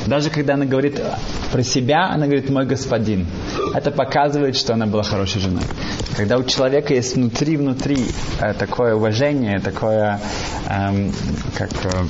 Даже 0.07 0.31
когда 0.31 0.55
она 0.55 0.65
говорит 0.65 1.01
про 1.53 1.63
себя, 1.63 2.09
она 2.11 2.27
говорит 2.27 2.49
«мой 2.49 2.67
господин». 2.67 3.27
Это 3.75 3.91
показывает, 3.91 4.57
что 4.57 4.73
она 4.73 4.87
была 4.87 5.03
хорошей 5.03 5.41
женой. 5.41 5.63
Когда 6.17 6.39
у 6.39 6.45
человека 6.45 6.95
есть 6.95 7.15
внутри-внутри 7.15 8.07
э, 8.41 8.55
такое 8.55 8.95
уважение, 8.95 9.61
такое 9.61 10.21
эм, 10.69 11.13
как 11.57 11.71
э, 11.85 12.05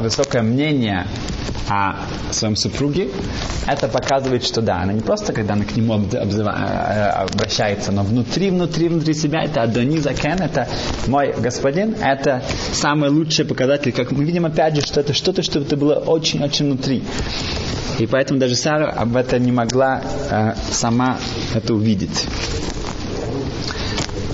высокое 0.00 0.42
мнение 0.42 1.06
о 1.68 1.94
своем 2.32 2.56
супруге, 2.56 3.08
это 3.66 3.88
показывает, 3.88 4.44
что 4.44 4.60
да, 4.60 4.82
она 4.82 4.92
не 4.92 5.00
просто, 5.00 5.32
когда 5.32 5.54
она 5.54 5.64
к 5.64 5.76
нему 5.76 6.00
э, 6.12 6.16
обращается, 6.16 7.92
но 7.92 8.02
внутри, 8.02 8.50
внутри, 8.50 8.88
внутри 8.88 9.14
себя, 9.14 9.42
это 9.44 9.62
Адони 9.62 9.98
Закен, 9.98 10.40
это 10.40 10.68
мой 11.06 11.34
господин, 11.38 11.94
это 12.02 12.42
самый 12.72 13.10
лучший 13.10 13.44
показатель, 13.44 13.92
как 13.92 14.10
мы 14.10 14.24
видим 14.24 14.44
опять 14.44 14.74
же, 14.74 14.82
что 14.82 15.00
это 15.00 15.12
что-то, 15.12 15.42
что 15.42 15.60
это 15.60 15.76
было 15.76 15.94
очень-очень 15.94 16.66
внутри. 16.66 17.02
И 17.98 18.06
поэтому 18.06 18.40
даже 18.40 18.56
Сара 18.56 18.90
об 18.90 19.16
этом 19.16 19.42
не 19.42 19.52
могла 19.52 20.02
э, 20.30 20.54
сама 20.70 21.18
это 21.54 21.74
увидеть. 21.74 22.26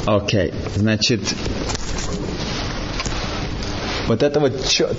Окей, 0.06 0.48
okay. 0.48 0.54
значит, 0.76 1.20
вот 4.08 4.22
эта 4.22 4.40
вот 4.40 4.54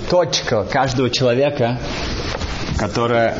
точка 0.08 0.62
каждого 0.64 1.10
человека, 1.10 1.78
которая 2.78 3.36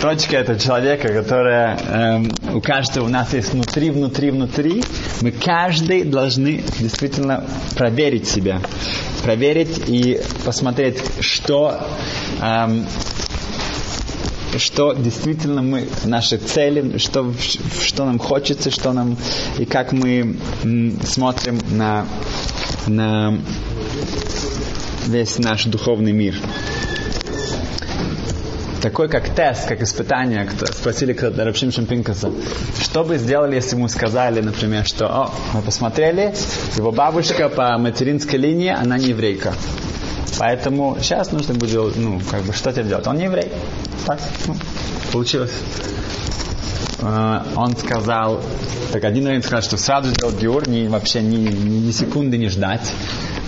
точка 0.00 0.38
это 0.38 0.58
человека, 0.58 1.12
которая 1.12 1.78
эм, 1.78 2.32
у 2.54 2.60
каждого 2.62 3.04
у 3.04 3.08
нас 3.08 3.34
есть 3.34 3.52
внутри, 3.52 3.90
внутри, 3.90 4.30
внутри. 4.30 4.82
Мы 5.20 5.30
каждый 5.30 6.04
должны 6.04 6.64
действительно 6.80 7.44
проверить 7.76 8.26
себя, 8.26 8.60
проверить 9.22 9.82
и 9.86 10.20
посмотреть, 10.44 11.02
что 11.20 11.86
эм, 12.40 12.86
что 14.58 14.92
действительно 14.92 15.62
мы, 15.62 15.88
наши 16.04 16.36
цели, 16.36 16.98
что, 16.98 17.32
что 17.80 18.04
нам 18.04 18.18
хочется, 18.18 18.70
что 18.70 18.92
нам, 18.92 19.16
и 19.58 19.64
как 19.64 19.92
мы 19.92 20.36
смотрим 21.04 21.58
на, 21.70 22.06
на 22.86 23.38
весь 25.06 25.38
наш 25.38 25.64
духовный 25.64 26.12
мир. 26.12 26.34
Такой 28.82 29.08
как 29.08 29.28
тест, 29.28 29.68
как 29.68 29.80
испытание, 29.80 30.44
кто, 30.44 30.66
спросили 30.66 31.12
когда 31.12 31.44
Рабшим 31.44 31.70
Шампинкаса, 31.70 32.32
что 32.80 33.04
бы 33.04 33.16
сделали, 33.16 33.54
если 33.54 33.76
ему 33.76 33.86
сказали, 33.86 34.40
например, 34.40 34.84
что 34.84 35.06
о, 35.06 35.34
мы 35.54 35.62
посмотрели, 35.62 36.34
его 36.76 36.90
бабушка 36.90 37.48
по 37.48 37.78
материнской 37.78 38.40
линии, 38.40 38.70
она 38.70 38.98
не 38.98 39.10
еврейка. 39.10 39.54
Поэтому 40.38 40.96
сейчас 41.00 41.32
нужно 41.32 41.54
будет, 41.54 41.96
ну, 41.96 42.20
как 42.30 42.42
бы, 42.42 42.52
что 42.52 42.72
тебе 42.72 42.84
делать? 42.84 43.06
Он 43.06 43.16
не 43.16 43.24
еврей. 43.24 43.52
Так, 44.06 44.20
ну, 44.46 44.56
получилось. 45.12 45.52
Uh, 47.00 47.42
он 47.56 47.76
сказал, 47.76 48.40
так 48.92 49.02
один 49.02 49.26
раввин 49.26 49.42
сказал, 49.42 49.62
что 49.62 49.76
сразу 49.76 50.10
сделать 50.10 50.40
гиур, 50.40 50.68
ни, 50.68 50.86
вообще 50.86 51.20
ни, 51.20 51.36
ни, 51.36 51.86
ни 51.86 51.90
секунды 51.90 52.38
не 52.38 52.48
ждать. 52.48 52.92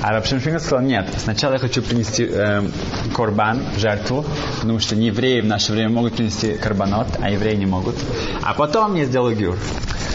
А 0.07 0.13
Рабшин 0.13 0.39
Финга 0.39 0.59
сказал, 0.59 0.83
нет, 0.83 1.09
сначала 1.17 1.55
я 1.55 1.59
хочу 1.59 1.81
принести 1.81 2.29
э, 2.31 2.63
корбан, 3.15 3.63
жертву, 3.79 4.23
потому 4.61 4.79
что 4.79 4.97
не 4.97 5.07
евреи 5.07 5.41
в 5.41 5.47
наше 5.47 5.73
время 5.73 5.89
могут 5.89 6.17
принести 6.17 6.59
карбонот, 6.59 7.07
а 7.23 7.31
евреи 7.31 7.57
не 7.57 7.65
могут. 7.65 7.97
А 8.43 8.53
потом 8.53 8.97
я 8.97 9.07
сделаю 9.07 9.35
гюр. 9.35 9.57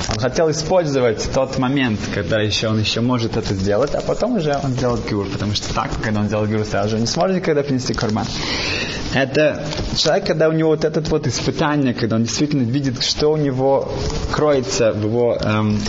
Он 0.08 0.20
хотел 0.20 0.52
использовать 0.52 1.28
тот 1.34 1.58
момент, 1.58 2.00
когда 2.14 2.40
еще 2.40 2.68
он 2.68 2.80
еще 2.80 3.02
может 3.02 3.36
это 3.36 3.56
сделать, 3.56 3.96
а 3.96 4.02
потом 4.02 4.36
уже 4.36 4.56
он 4.64 4.74
сделает 4.74 5.10
гюр, 5.10 5.26
потому 5.26 5.56
что 5.56 5.74
так, 5.74 5.90
когда 6.04 6.20
он 6.20 6.28
сделает 6.28 6.52
гюр, 6.52 6.66
сразу 6.66 6.90
же 6.90 7.00
не 7.00 7.08
сможет 7.08 7.38
никогда 7.38 7.64
принести 7.64 7.96
корбан. 7.96 8.28
Это 9.16 9.66
человек, 9.98 10.28
когда 10.28 10.50
у 10.50 10.52
него 10.52 10.70
вот 10.70 10.86
это 10.86 11.02
вот 11.02 11.26
испытание, 11.26 11.96
когда 11.96 12.18
он 12.18 12.26
действительно 12.26 12.62
видит, 12.62 13.02
что 13.02 13.30
у 13.30 13.38
него 13.38 13.92
кроется 14.32 14.92
в 14.92 15.04
его 15.04 15.36
эм, 15.42 15.80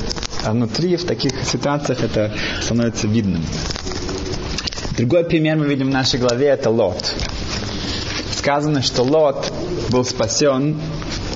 внутри, 0.43 0.97
в 0.97 1.05
таких 1.05 1.45
ситуациях 1.45 2.03
это 2.03 2.33
становится 2.63 3.07
видным. 3.07 3.45
Другой 5.01 5.25
пример 5.25 5.57
мы 5.57 5.65
видим 5.65 5.87
в 5.87 5.93
нашей 5.93 6.21
главе, 6.21 6.49
это 6.49 6.69
Лот. 6.69 7.15
Сказано, 8.33 8.83
что 8.83 9.03
Лот 9.03 9.51
был 9.89 10.05
спасен, 10.05 10.79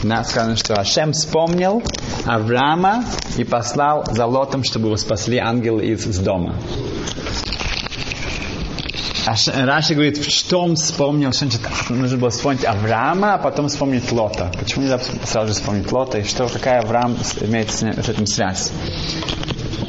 сказано, 0.02 0.56
что 0.56 0.74
Ашем 0.74 1.14
вспомнил 1.14 1.82
Авраама 2.26 3.06
и 3.38 3.44
послал 3.44 4.04
за 4.10 4.26
Лотом, 4.26 4.64
чтобы 4.64 4.88
его 4.88 4.98
спасли 4.98 5.38
ангелы 5.38 5.86
из, 5.86 6.06
из 6.06 6.18
дома. 6.18 6.56
Раши 9.24 9.94
говорит, 9.94 10.22
что 10.22 10.60
он 10.60 10.76
вспомнил, 10.76 11.32
что 11.32 11.46
значит, 11.46 11.62
нужно 11.88 12.18
было 12.18 12.28
вспомнить 12.28 12.66
Авраама, 12.66 13.32
а 13.32 13.38
потом 13.38 13.68
вспомнить 13.68 14.12
Лота. 14.12 14.52
Почему 14.58 14.82
нельзя 14.82 15.00
сразу 15.24 15.48
же 15.48 15.54
вспомнить 15.54 15.90
Лота, 15.90 16.18
и 16.18 16.24
что, 16.24 16.48
какая 16.48 16.80
Авраам 16.80 17.16
имеет 17.40 17.70
с 17.70 17.82
этим 17.82 18.26
связь? 18.26 18.72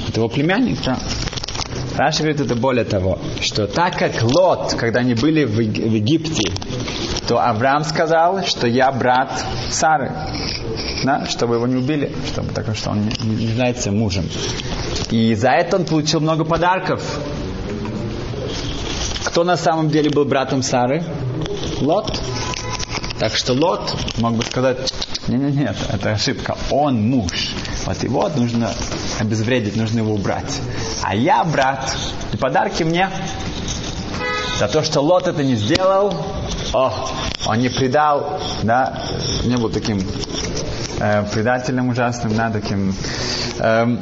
Это 0.08 0.22
его 0.22 0.30
племянник, 0.30 0.82
да. 0.86 0.98
Раши 1.98 2.24
говорит 2.24 2.42
это 2.42 2.56
более 2.56 2.84
того, 2.84 3.20
что 3.42 3.68
так 3.68 3.98
как 3.98 4.22
Лот, 4.22 4.76
когда 4.78 5.00
они 5.00 5.14
были 5.14 5.46
в, 5.46 5.60
Египте, 5.60 6.52
то 7.28 7.40
Авраам 7.40 7.84
сказал, 7.84 8.44
что 8.44 8.68
я 8.68 8.92
брат 8.92 9.32
Сары, 9.70 10.12
да, 11.04 11.26
чтобы 11.28 11.56
его 11.56 11.68
не 11.68 11.78
убили, 11.78 12.12
чтобы 12.28 12.54
так 12.54 12.76
что 12.76 12.92
он 12.92 13.06
не, 13.06 13.36
не 13.36 13.46
является 13.46 13.92
мужем. 13.92 14.26
И 15.10 15.34
за 15.36 15.52
это 15.52 15.78
он 15.78 15.86
получил 15.86 16.20
много 16.20 16.44
подарков. 16.44 17.02
Кто 19.24 19.44
на 19.44 19.58
самом 19.58 19.90
деле 19.90 20.10
был 20.10 20.26
братом 20.26 20.64
Сары? 20.64 21.04
Лот. 21.80 22.20
Так 23.20 23.34
что 23.36 23.54
Лот 23.54 23.96
мог 24.18 24.34
бы 24.34 24.44
сказать, 24.44 24.92
Не-не-не, 25.28 25.62
нет, 25.64 25.78
это 25.92 26.12
ошибка. 26.12 26.58
Он 26.70 27.02
муж. 27.10 27.54
Вот 27.86 28.04
его 28.04 28.30
нужно 28.30 28.72
обезвредить, 29.20 29.76
нужно 29.76 30.00
его 30.00 30.14
убрать. 30.14 30.60
А 31.04 31.16
я, 31.16 31.44
брат, 31.44 31.96
и 32.34 32.38
подарки 32.38 32.84
мне 32.84 33.10
за 34.60 34.68
то, 34.68 34.84
что 34.84 35.02
Лот 35.02 35.28
это 35.28 35.44
не 35.44 35.56
сделал, 35.56 36.14
о, 36.74 36.92
он 37.46 37.60
не 37.60 37.70
предал, 37.70 38.40
да, 38.64 39.04
не 39.44 39.56
был 39.58 39.70
таким 39.70 40.02
э, 41.00 41.24
предателем 41.32 41.90
ужасным, 41.90 42.36
да, 42.36 42.50
таким 42.50 42.96
э, 43.60 43.98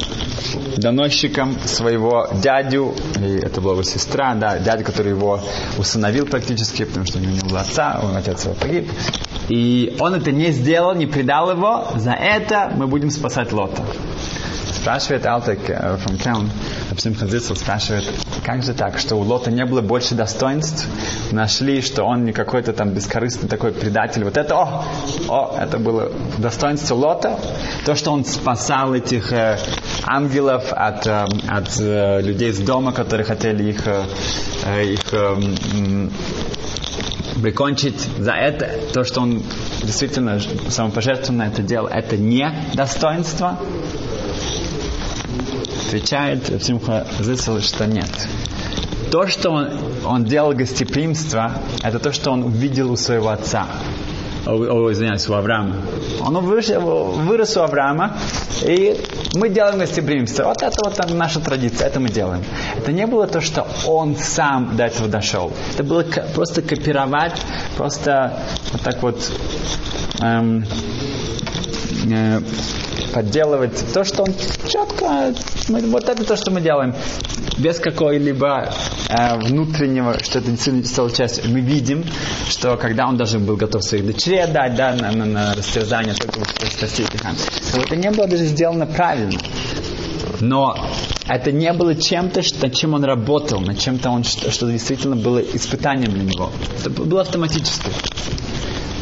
доносчиком 0.76 1.56
своего 1.64 2.28
дядю, 2.32 2.94
и 3.18 3.36
это 3.36 3.60
была 3.60 3.72
его 3.72 3.82
сестра, 3.82 4.34
да, 4.34 4.58
дядя, 4.58 4.84
который 4.84 5.10
его 5.10 5.40
усыновил 5.76 6.26
практически, 6.26 6.84
потому 6.84 7.04
что 7.04 7.18
у 7.18 7.20
него 7.20 7.32
не 7.32 7.40
было 7.40 7.60
отца, 7.60 8.00
он 8.02 8.16
отец 8.16 8.44
его 8.44 8.54
погиб. 8.54 8.90
И 9.48 9.96
он 10.00 10.14
это 10.14 10.32
не 10.32 10.52
сделал, 10.52 10.94
не 10.94 11.06
предал 11.06 11.50
его, 11.50 11.86
за 11.96 12.12
это 12.12 12.72
мы 12.74 12.86
будем 12.86 13.10
спасать 13.10 13.52
Лота. 13.52 13.82
Спрашивает 14.72 15.24
Алтек 15.24 15.70
э, 15.70 15.96
from 15.96 16.18
Kelm, 16.18 16.48
Абсим 16.90 17.14
Хазицл 17.14 17.54
спрашивает, 17.54 18.04
как 18.44 18.62
же 18.62 18.74
так, 18.74 18.98
что 18.98 19.16
у 19.16 19.20
Лота 19.20 19.50
не 19.50 19.64
было 19.64 19.80
больше 19.80 20.14
достоинств, 20.14 20.86
нашли, 21.32 21.80
что 21.80 22.04
он 22.04 22.24
не 22.24 22.32
какой-то 22.32 22.72
там 22.72 22.90
бескорыстный 22.90 23.48
такой 23.48 23.72
предатель. 23.72 24.24
Вот 24.24 24.36
это, 24.36 24.54
о, 24.56 24.84
о, 25.28 25.56
это 25.58 25.78
было 25.78 26.12
достоинство 26.38 26.94
Лота, 26.94 27.38
то, 27.86 27.94
что 27.94 28.12
он 28.12 28.24
спасал 28.24 28.94
этих 28.94 29.32
э, 29.32 29.58
ангелов 30.04 30.72
от, 30.72 31.06
э, 31.06 31.24
от 31.48 31.80
э, 31.80 32.20
людей 32.20 32.50
из 32.50 32.58
дома, 32.58 32.92
которые 32.92 33.24
хотели 33.24 33.70
их, 33.70 33.86
э, 33.86 34.04
э 34.66 34.84
их 34.84 35.12
э, 35.12 36.08
прикончить 37.42 38.00
за 38.18 38.32
это, 38.32 38.70
то, 38.92 39.04
что 39.04 39.20
он 39.20 39.42
действительно 39.82 40.40
самопожертвованно 40.68 41.44
это 41.44 41.62
делал, 41.62 41.86
это 41.86 42.16
не 42.16 42.50
достоинство, 42.74 43.58
отвечает 45.94 46.62
Симха 46.62 47.06
Зысал, 47.20 47.60
что 47.60 47.86
нет. 47.86 48.10
То, 49.12 49.28
что 49.28 49.50
он, 49.50 49.70
он 50.04 50.24
делал 50.24 50.52
гостеприимство, 50.52 51.52
это 51.84 52.00
то, 52.00 52.12
что 52.12 52.32
он 52.32 52.42
увидел 52.42 52.90
у 52.90 52.96
своего 52.96 53.28
отца. 53.28 53.66
О, 54.46 54.52
о, 54.52 54.92
извиняюсь, 54.92 55.26
у 55.28 55.34
Авраама. 55.34 55.76
Он 56.20 56.36
вырос, 56.44 56.68
вырос 56.68 57.56
у 57.56 57.60
Авраама, 57.62 58.18
и 58.62 59.00
мы 59.34 59.48
делаем 59.48 59.78
гостеприимство. 59.78 60.44
Вот 60.44 60.62
это 60.62 60.76
вот 60.84 61.10
наша 61.10 61.40
традиция, 61.40 61.86
это 61.86 61.98
мы 61.98 62.08
делаем. 62.10 62.42
Это 62.76 62.92
не 62.92 63.06
было 63.06 63.26
то, 63.26 63.40
что 63.40 63.66
он 63.86 64.16
сам 64.16 64.76
до 64.76 64.84
этого 64.84 65.08
дошел. 65.08 65.50
Это 65.72 65.82
было 65.82 66.04
просто 66.34 66.60
копировать, 66.60 67.40
просто 67.76 68.38
вот 68.72 68.82
так 68.82 69.02
вот 69.02 69.32
эм, 70.20 70.64
э, 72.10 72.40
подделывать 73.14 73.84
то, 73.94 74.04
что 74.04 74.24
он 74.24 74.34
четко, 74.68 75.32
мы, 75.68 75.80
вот 75.82 76.08
это 76.08 76.24
то, 76.24 76.36
что 76.36 76.50
мы 76.50 76.60
делаем, 76.60 76.94
без 77.58 77.78
какой-либо 77.78 78.72
э, 79.08 79.38
внутреннего, 79.38 80.18
что 80.22 80.38
это 80.38 80.50
действительно 80.50 80.84
стало 80.84 81.10
частью. 81.10 81.44
Мы 81.50 81.60
видим, 81.60 82.04
что 82.48 82.76
когда 82.76 83.06
он 83.06 83.16
даже 83.16 83.38
был 83.38 83.56
готов 83.56 83.84
своих 83.84 84.06
дочерей 84.06 84.42
отдать, 84.44 84.74
да, 84.74 84.94
на, 84.94 85.10
на, 85.12 85.24
на 85.24 85.54
растерзание, 85.54 86.14
только 86.14 86.38
вот 86.38 86.48
спасти 86.48 87.04
то 87.04 87.80
это 87.80 87.96
не 87.96 88.10
было 88.10 88.26
даже 88.26 88.44
сделано 88.44 88.86
правильно. 88.86 89.38
Но 90.40 90.76
это 91.28 91.52
не 91.52 91.72
было 91.72 91.94
чем-то, 91.94 92.42
над 92.60 92.74
чем 92.74 92.94
он 92.94 93.04
работал, 93.04 93.60
над 93.60 93.78
чем-то 93.78 94.10
он, 94.10 94.24
что, 94.24 94.50
что 94.50 94.70
действительно 94.70 95.16
было 95.16 95.38
испытанием 95.38 96.12
для 96.12 96.24
него. 96.24 96.50
Это 96.80 96.90
было 96.90 97.22
автоматически. 97.22 97.88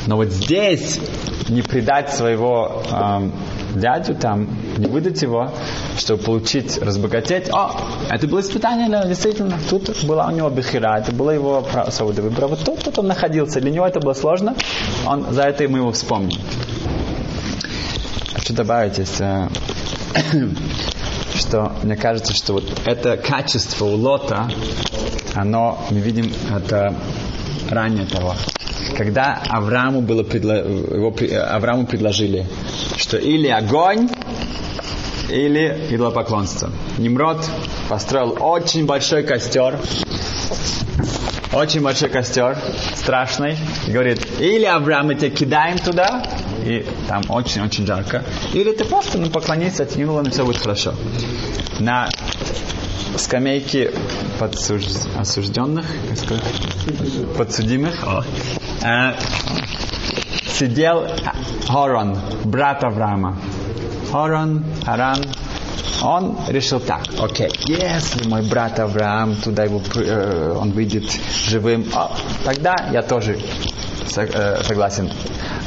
Но 0.07 0.17
вот 0.17 0.31
здесь 0.31 1.01
не 1.49 1.63
предать 1.63 2.13
своего 2.13 2.83
э, 2.91 3.31
дядю, 3.75 4.15
там, 4.15 4.49
не 4.79 4.87
выдать 4.87 5.23
его, 5.23 5.51
чтобы 5.97 6.23
получить, 6.23 6.79
разбогатеть. 6.79 7.49
О, 7.53 7.73
это 8.11 8.27
было 8.27 8.41
испытание, 8.41 8.89
но 8.89 9.07
действительно, 9.07 9.59
тут 9.71 10.05
была 10.05 10.29
у 10.29 10.31
него 10.31 10.51
бихира, 10.51 10.99
это 10.99 11.13
было 11.13 11.31
его 11.31 11.65
свобода 11.91 12.23
выбора. 12.23 12.49
Вот 12.49 12.65
тут, 12.65 12.81
тут 12.81 12.99
он 12.99 13.07
находился, 13.07 13.61
для 13.61 13.71
него 13.71 13.87
это 13.87 14.01
было 14.01 14.15
сложно, 14.15 14.55
он, 15.07 15.33
за 15.33 15.43
это 15.43 15.69
мы 15.69 15.79
его 15.79 15.93
вспомним. 15.93 16.39
Хочу 18.35 18.55
добавить, 18.55 18.99
если, 18.99 19.49
что 21.35 21.73
мне 21.83 21.97
кажется, 21.97 22.35
что 22.35 22.55
вот 22.55 22.65
это 22.87 23.17
качество 23.17 23.85
у 23.85 23.97
Лота, 23.97 24.51
оно, 25.35 25.79
мы 25.91 26.01
видим, 26.01 26.33
это 26.51 26.95
ранее 27.71 28.07
того. 28.07 28.35
Когда 28.97 29.43
Аврааму, 29.49 30.03
было 30.03 30.23
предло... 30.23 30.53
его... 30.55 31.15
Аврааму 31.51 31.87
предложили, 31.87 32.47
что 32.97 33.17
или 33.17 33.49
огонь, 33.49 34.09
или 35.31 35.87
идолопоклонство. 35.91 36.71
Немрод 36.99 37.39
построил 37.89 38.37
очень 38.41 38.85
большой 38.85 39.23
костер, 39.23 39.79
очень 41.53 41.83
большой 41.83 42.11
костер, 42.11 42.59
страшный, 42.95 43.57
и 43.87 43.91
говорит, 43.91 44.27
или 44.41 44.65
Авраам, 44.65 45.07
мы 45.07 45.15
тебя 45.15 45.31
кидаем 45.31 45.79
туда, 45.79 46.23
и 46.65 46.85
там 47.09 47.23
очень-очень 47.29 47.87
жарко, 47.87 48.25
или 48.53 48.73
ты 48.73 48.85
просто 48.85 49.19
ну, 49.19 49.31
поклонись, 49.31 49.81
отнянула, 49.81 50.23
и 50.23 50.31
все 50.31 50.45
будет 50.45 50.59
хорошо. 50.59 50.95
На 51.81 52.09
скамейке 53.17 53.93
подсуж... 54.39 54.85
осужденных, 55.19 55.87
подсудимых, 57.37 58.05
э, 58.85 59.15
сидел 60.47 61.07
Хорон, 61.69 62.19
брат 62.45 62.85
Авраама. 62.85 63.39
Хорон, 64.11 64.65
Харан, 64.85 65.25
он 66.03 66.37
решил 66.49 66.81
так, 66.81 67.03
окей, 67.19 67.51
если 67.67 68.29
мой 68.29 68.43
брат 68.43 68.79
Авраам 68.79 69.37
туда 69.37 69.65
его, 69.65 69.81
э, 69.95 70.57
он 70.59 70.73
выйдет 70.73 71.05
живым, 71.47 71.87
о, 71.95 72.11
тогда 72.45 72.75
я 72.93 73.03
тоже 73.03 73.39
э, 74.17 74.63
согласен. 74.65 75.11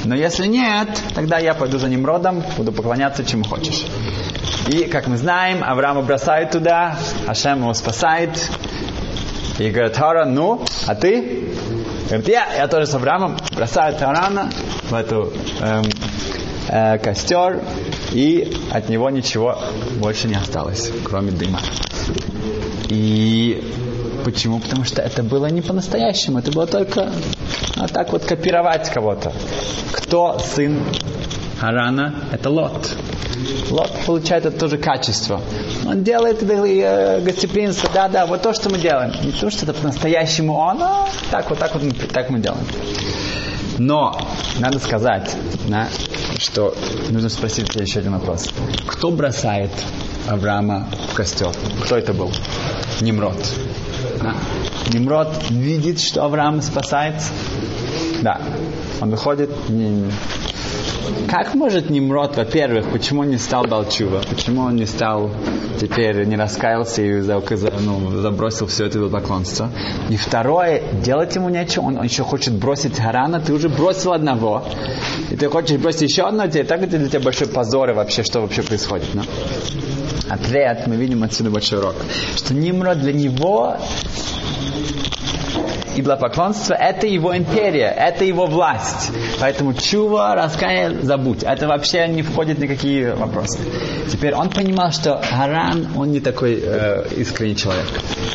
Но 0.04 0.14
если 0.14 0.46
нет, 0.46 0.90
тогда 1.14 1.40
я 1.40 1.54
пойду 1.54 1.78
за 1.78 1.90
ним 1.90 2.06
родом, 2.06 2.44
буду 2.58 2.72
поклоняться 2.72 3.26
чему 3.26 3.44
хочешь. 3.44 3.86
И, 4.68 4.86
как 4.86 5.08
мы 5.08 5.18
знаем, 5.18 5.64
Авраама 5.64 6.02
бросает 6.02 6.52
туда, 6.52 6.98
Ашем 7.28 7.60
его 7.60 7.74
спасает. 7.74 8.32
И 9.58 9.70
говорит, 9.70 9.96
Хара, 9.96 10.26
ну, 10.26 10.64
а 10.86 10.96
ты? 10.96 11.50
Говорит, 12.06 12.28
я, 12.28 12.54
я 12.56 12.68
тоже 12.68 12.86
с 12.86 12.94
Авраамом 12.94 13.38
бросаю 13.56 13.96
Тарана 13.96 14.52
в 14.90 14.94
эту 14.94 15.34
эм, 15.60 15.86
э, 16.68 17.00
костер, 17.00 17.62
и 18.12 18.56
от 18.72 18.90
него 18.90 19.10
ничего 19.10 19.58
больше 19.96 20.28
не 20.28 20.36
осталось, 20.36 20.92
кроме 21.04 21.32
дыма. 21.32 21.60
И 22.90 23.64
почему? 24.24 24.60
Потому 24.60 24.84
что 24.84 25.02
это 25.02 25.24
было 25.24 25.48
не 25.48 25.62
по-настоящему, 25.62 26.40
это 26.40 26.52
было 26.52 26.68
только 26.68 27.12
а 27.76 27.88
так 27.88 28.12
вот 28.12 28.24
копировать 28.24 28.90
кого-то. 28.90 29.34
Кто 29.92 30.40
сын 30.40 30.80
Харана? 31.60 32.16
Это 32.32 32.50
Лот. 32.50 32.96
Лот 33.70 33.92
получает 34.06 34.46
это 34.46 34.58
тоже 34.58 34.78
качество. 34.78 35.42
Он 35.86 36.04
делает 36.04 36.42
э, 36.44 37.22
гостеприимство, 37.22 37.90
да, 37.94 38.08
да, 38.08 38.26
вот 38.26 38.42
то, 38.42 38.54
что 38.54 38.70
мы 38.70 38.78
делаем. 38.78 39.12
Не 39.24 39.32
то, 39.32 39.50
что 39.50 39.66
это 39.66 39.74
по-настоящему 39.74 40.54
он, 40.54 40.82
а 40.82 41.08
так 41.32 41.50
вот, 41.50 41.60
так 41.60 41.74
вот, 41.76 41.84
так 42.12 42.30
мы 42.30 42.40
делаем. 42.40 42.66
Но 43.78 44.18
надо 44.60 44.80
сказать, 44.80 45.36
да, 45.68 45.88
что 46.38 46.76
нужно 47.10 47.30
спросить 47.30 47.74
еще 47.76 48.00
один 48.00 48.14
вопрос. 48.14 48.50
Кто 48.88 49.12
бросает 49.12 49.72
Авраама 50.28 50.88
в 51.12 51.14
костер? 51.14 51.52
Кто 51.84 51.98
это 51.98 52.14
был? 52.14 52.32
Немрод. 53.02 53.38
Да. 54.22 54.34
Немрод 54.94 55.30
видит, 55.50 56.00
что 56.00 56.24
Авраам 56.24 56.62
спасается. 56.62 57.34
Да. 58.22 58.40
Он 59.02 59.10
выходит, 59.10 59.50
как 61.30 61.54
может 61.54 61.90
Немрод, 61.90 62.38
во-первых, 62.38 62.92
почему 62.92 63.22
он 63.22 63.30
не 63.30 63.38
стал 63.38 63.66
Балчува? 63.66 64.22
Почему 64.30 64.62
он 64.62 64.76
не 64.76 64.86
стал 64.86 65.32
теперь, 65.80 66.26
не 66.26 66.36
раскаялся 66.36 67.02
и 67.02 67.22
ну, 67.22 68.22
забросил 68.22 68.68
все 68.68 68.86
это 68.86 69.08
поклонство? 69.08 69.70
И 70.10 70.18
второе, 70.18 70.82
делать 71.04 71.36
ему 71.36 71.50
нечего, 71.50 71.84
он, 71.84 71.98
он 71.98 72.06
еще 72.06 72.24
хочет 72.24 72.54
бросить 72.54 73.00
Харана, 73.00 73.40
ты 73.40 73.54
уже 73.54 73.70
бросил 73.70 74.14
одного, 74.14 74.64
и 75.30 75.36
ты 75.36 75.50
хочешь 75.50 75.78
бросить 75.80 76.04
еще 76.04 76.24
одного, 76.24 76.50
и 76.50 76.64
так 76.64 76.82
это 76.82 76.98
для 76.98 77.10
тебя 77.10 77.20
большой 77.20 77.48
позор 77.48 77.90
и 77.90 77.94
вообще, 77.94 78.24
что 78.24 78.42
вообще 78.42 78.62
происходит. 78.62 79.08
Ну? 79.14 79.24
Ответ, 80.30 80.88
мы 80.88 80.96
видим 80.96 81.24
отсюда 81.24 81.50
большой 81.50 81.80
урок, 81.80 81.96
что 82.36 82.54
Немрод 82.54 83.00
для 83.00 83.14
него 83.14 83.78
идолопоклонство– 86.00 86.74
это 86.80 87.08
его 87.08 87.36
империя, 87.36 87.94
это 87.96 88.26
его 88.26 88.46
власть. 88.46 89.12
Поэтому 89.40 89.74
чува, 89.74 90.36
раскаяние, 90.36 91.02
забудь. 91.02 91.44
Это 91.44 91.68
вообще 91.68 92.08
не 92.08 92.22
входит 92.22 92.58
в 92.58 92.62
никакие 92.62 93.14
вопросы. 93.16 93.60
Теперь 94.12 94.34
он 94.34 94.50
понимал, 94.50 94.92
что 94.92 95.22
Харан, 95.22 95.88
он 95.96 96.12
не 96.12 96.20
такой 96.20 96.62
э, 96.62 97.08
искренний 97.18 97.56
человек. 97.56 97.88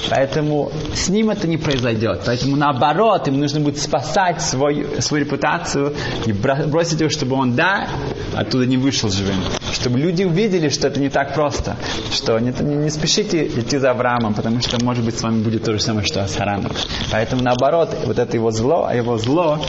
Поэтому 0.08 0.72
с 0.94 1.08
ним 1.08 1.30
это 1.30 1.46
не 1.48 1.56
произойдет. 1.56 2.22
Поэтому 2.26 2.56
наоборот, 2.56 3.26
ему 3.26 3.38
нужно 3.38 3.60
будет 3.60 3.78
спасать 3.78 4.42
свой, 4.42 5.00
свою 5.00 5.24
репутацию 5.24 5.94
и 6.26 6.32
бросить 6.32 7.00
его, 7.00 7.10
чтобы 7.10 7.36
он, 7.36 7.54
да, 7.54 7.88
оттуда 8.36 8.66
не 8.66 8.76
вышел 8.76 9.10
живым. 9.10 9.36
Чтобы 9.72 9.98
люди 9.98 10.24
увидели, 10.24 10.68
что 10.68 10.88
это 10.88 11.00
не 11.00 11.10
так 11.10 11.34
просто. 11.34 11.76
Что 12.12 12.38
не, 12.38 12.52
не, 12.60 12.76
не 12.76 12.90
спешите 12.90 13.46
идти 13.46 13.78
за 13.78 13.90
Авраамом, 13.90 14.34
потому 14.34 14.60
что, 14.60 14.82
может 14.84 15.04
быть, 15.04 15.18
с 15.18 15.22
вами 15.22 15.42
будет 15.42 15.64
то 15.64 15.72
же 15.72 15.80
самое, 15.80 16.06
что 16.06 16.26
с 16.26 16.36
Хараном. 16.36 16.72
Поэтому, 17.10 17.42
наоборот, 17.42 17.96
вот 18.06 18.18
это 18.18 18.36
его 18.36 18.50
зло, 18.50 18.86
а 18.88 18.94
его 18.94 19.18
зло, 19.18 19.64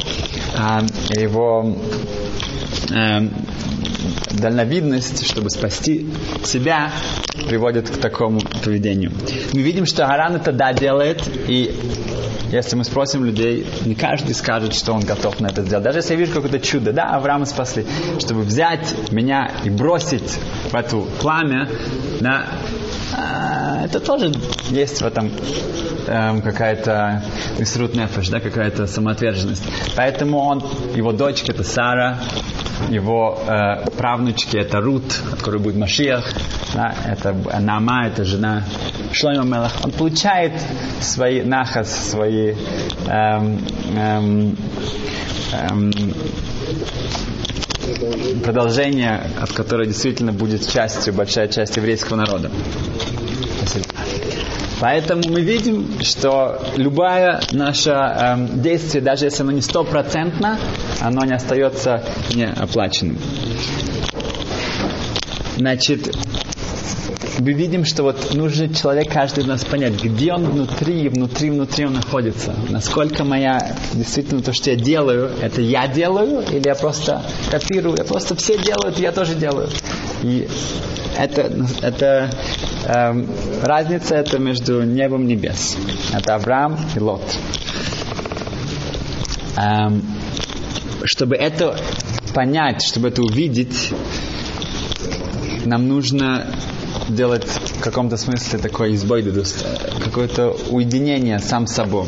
а, 0.58 0.82
его 1.10 1.78
а, 2.92 3.24
дальновидность, 4.34 5.26
чтобы 5.26 5.50
спасти 5.50 6.08
себя, 6.44 6.92
приводит 7.48 7.90
к 7.90 7.98
такому 7.98 8.40
поведению. 8.64 9.12
Мы 9.54 9.62
видим, 9.62 9.86
что 9.86 10.06
Харан 10.06 10.36
это 10.36 10.52
да 10.52 10.74
делает, 10.74 11.22
и 11.48 11.74
если 12.52 12.76
мы 12.76 12.84
спросим 12.84 13.24
людей, 13.24 13.66
не 13.86 13.96
каждый 13.96 14.36
скажет, 14.36 14.74
что 14.74 14.94
он 14.94 15.02
готов 15.02 15.40
на 15.40 15.48
это 15.48 15.64
сделать. 15.64 15.86
Даже 15.86 16.00
если 16.00 16.14
я 16.14 16.20
вижу 16.20 16.34
какое-то 16.34 16.60
чудо, 16.60 16.92
да, 16.92 17.16
Авраама 17.16 17.46
спасли, 17.46 17.86
чтобы 18.20 18.42
взять 18.42 18.94
меня 19.12 19.50
и 19.64 19.70
бросить 19.70 20.38
в 20.70 20.76
эту 20.76 21.08
пламя, 21.22 21.70
да, 22.20 22.48
это 23.84 24.00
тоже 24.00 24.34
есть 24.70 25.02
в 25.02 25.06
этом 25.06 25.32
эм, 26.08 26.42
какая-то 26.42 27.24
исрут 27.60 27.94
нефеш, 27.94 28.30
да, 28.30 28.40
какая-то 28.40 28.88
самоотверженность. 28.88 29.64
Поэтому 29.96 30.40
он, 30.40 30.64
его 30.96 31.12
дочка 31.12 31.52
это 31.52 31.64
Сара, 31.64 32.20
его 32.90 33.40
э, 33.48 33.90
правнучки 33.92 34.58
это 34.58 34.80
Рут, 34.80 35.22
от 35.32 35.40
которой 35.40 35.60
будет 35.60 35.76
Машиах, 35.76 36.26
да, 36.74 36.94
это 37.06 37.36
Нама, 37.60 38.08
это 38.08 38.24
жена 38.24 38.64
Шлойма 39.12 39.44
Мелах. 39.44 39.74
Он 39.84 39.92
получает 39.92 40.54
свои 41.00 41.42
нахас, 41.42 42.10
свои 42.10 42.56
эм, 43.08 43.60
эм, 43.96 44.58
эм, 45.54 45.92
продолжение, 48.44 49.22
от 49.40 49.52
которого 49.52 49.86
действительно 49.86 50.32
будет 50.32 50.68
частью, 50.68 51.14
большая 51.14 51.48
часть 51.48 51.78
еврейского 51.78 52.18
народа. 52.18 52.52
Поэтому 54.80 55.22
мы 55.28 55.42
видим, 55.42 56.00
что 56.02 56.60
любое 56.76 57.40
наше 57.52 57.92
э, 57.92 58.48
действие, 58.56 59.04
даже 59.04 59.26
если 59.26 59.44
оно 59.44 59.52
не 59.52 59.62
стопроцентно, 59.62 60.58
оно 61.00 61.24
не 61.24 61.36
остается 61.36 62.04
неоплаченным. 62.34 63.20
Значит, 65.58 66.16
мы 67.42 67.54
видим, 67.54 67.86
что 67.86 68.04
вот 68.04 68.36
нужно 68.36 68.74
человек 68.74 69.12
каждый 69.12 69.40
из 69.40 69.48
нас 69.48 69.66
понять, 69.66 69.94
где 69.94 70.32
он 70.32 70.46
внутри, 70.46 71.10
внутри, 71.10 71.50
внутри 71.50 71.86
он 71.86 71.94
находится. 71.94 72.54
Насколько 72.70 73.24
моя, 73.24 73.76
действительно, 73.94 74.44
то, 74.44 74.54
что 74.54 74.70
я 74.70 74.76
делаю, 74.76 75.32
это 75.42 75.60
я 75.60 75.88
делаю, 75.88 76.44
или 76.52 76.68
я 76.68 76.76
просто 76.76 77.24
копирую, 77.50 77.98
я 77.98 78.04
просто 78.04 78.36
все 78.36 78.62
делают, 78.62 79.00
я 79.00 79.12
тоже 79.12 79.34
делаю. 79.34 79.70
И 80.22 80.48
это, 81.18 81.52
это 81.82 82.30
эм, 82.86 83.28
разница 83.64 84.16
это 84.16 84.38
между 84.38 84.84
небом 84.84 85.24
и 85.24 85.34
небес. 85.34 85.78
Это 86.14 86.36
Авраам 86.36 86.78
и 86.96 87.00
Лот. 87.00 87.24
Эм, 89.58 90.04
чтобы 91.06 91.38
это 91.38 91.76
понять, 92.36 92.84
чтобы 92.84 93.08
это 93.08 93.24
увидеть, 93.24 93.94
нам 95.66 95.88
нужно 95.88 96.46
делать 97.16 97.46
в 97.46 97.82
каком-то 97.82 98.18
смысле 98.18 98.60
такой 98.60 98.96
избойдедус, 98.96 99.64
какое-то 100.04 100.56
уединение 100.70 101.40
сам 101.40 101.68
с 101.68 101.74
собой. 101.74 102.08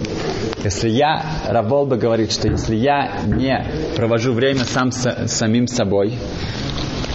Если 0.64 0.90
я, 0.90 1.24
Раволба 1.48 1.98
говорит, 1.98 2.32
что 2.32 2.48
если 2.48 2.76
я 2.76 3.22
не 3.26 3.66
провожу 3.96 4.34
время 4.34 4.66
сам 4.66 4.92
с 4.92 5.28
самим 5.28 5.68
собой, 5.68 6.18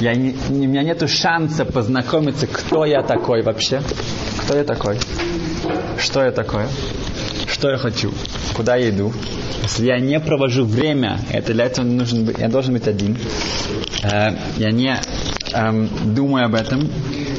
я 0.01 0.15
не, 0.15 0.37
у 0.49 0.53
меня 0.53 0.83
нет 0.83 1.09
шанса 1.09 1.65
познакомиться, 1.65 2.47
кто 2.47 2.85
я 2.85 3.03
такой 3.03 3.43
вообще. 3.43 3.81
Кто 4.45 4.57
я 4.57 4.65
такой? 4.65 4.99
Что 5.99 6.23
я 6.25 6.31
такое? 6.31 6.69
Что 7.49 7.71
я 7.71 7.79
хочу? 7.79 8.13
Куда 8.55 8.77
я 8.77 8.91
иду? 8.91 9.13
Если 9.63 9.87
я 9.87 9.99
не 9.99 10.21
провожу 10.21 10.65
время, 10.65 11.19
это 11.33 11.53
для 11.53 11.65
этого 11.65 11.85
нужен 11.85 12.33
я 12.39 12.49
должен 12.49 12.75
быть 12.75 12.87
один. 12.87 13.19
Э, 14.05 14.31
я 14.57 14.71
не 14.71 14.95
э, 15.53 15.87
думаю 16.05 16.47
об 16.47 16.55
этом, 16.55 16.89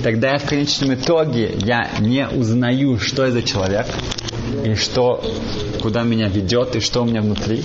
тогда 0.03 0.31
я 0.33 0.37
в 0.37 0.45
конечном 0.45 0.93
итоге 0.93 1.55
я 1.59 1.89
не 1.99 2.27
узнаю, 2.27 2.99
что 2.99 3.25
я 3.25 3.31
за 3.31 3.41
человек 3.41 3.87
и 4.63 4.73
что, 4.75 5.23
куда 5.81 6.03
меня 6.03 6.27
ведет 6.27 6.75
и 6.75 6.79
что 6.79 7.01
у 7.01 7.05
меня 7.05 7.21
внутри. 7.21 7.63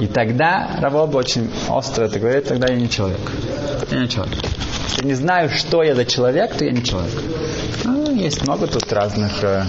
И 0.00 0.06
тогда 0.06 0.78
Равоб 0.80 1.14
очень 1.14 1.50
остро 1.68 2.04
это 2.04 2.18
говорит, 2.18 2.44
тогда 2.44 2.68
я 2.68 2.76
не 2.76 2.88
человек. 2.88 3.20
Я 3.90 4.00
не 4.00 4.08
человек. 4.08 4.34
Если 4.88 5.02
я 5.02 5.08
не 5.08 5.14
знаю, 5.14 5.50
что 5.50 5.82
я 5.82 5.94
за 5.94 6.04
человек, 6.04 6.54
то 6.54 6.64
я 6.64 6.72
не 6.72 6.84
человек. 6.84 7.14
Ну, 7.84 8.14
есть 8.14 8.42
много 8.42 8.66
тут 8.66 8.92
разных 8.92 9.42
э, 9.42 9.64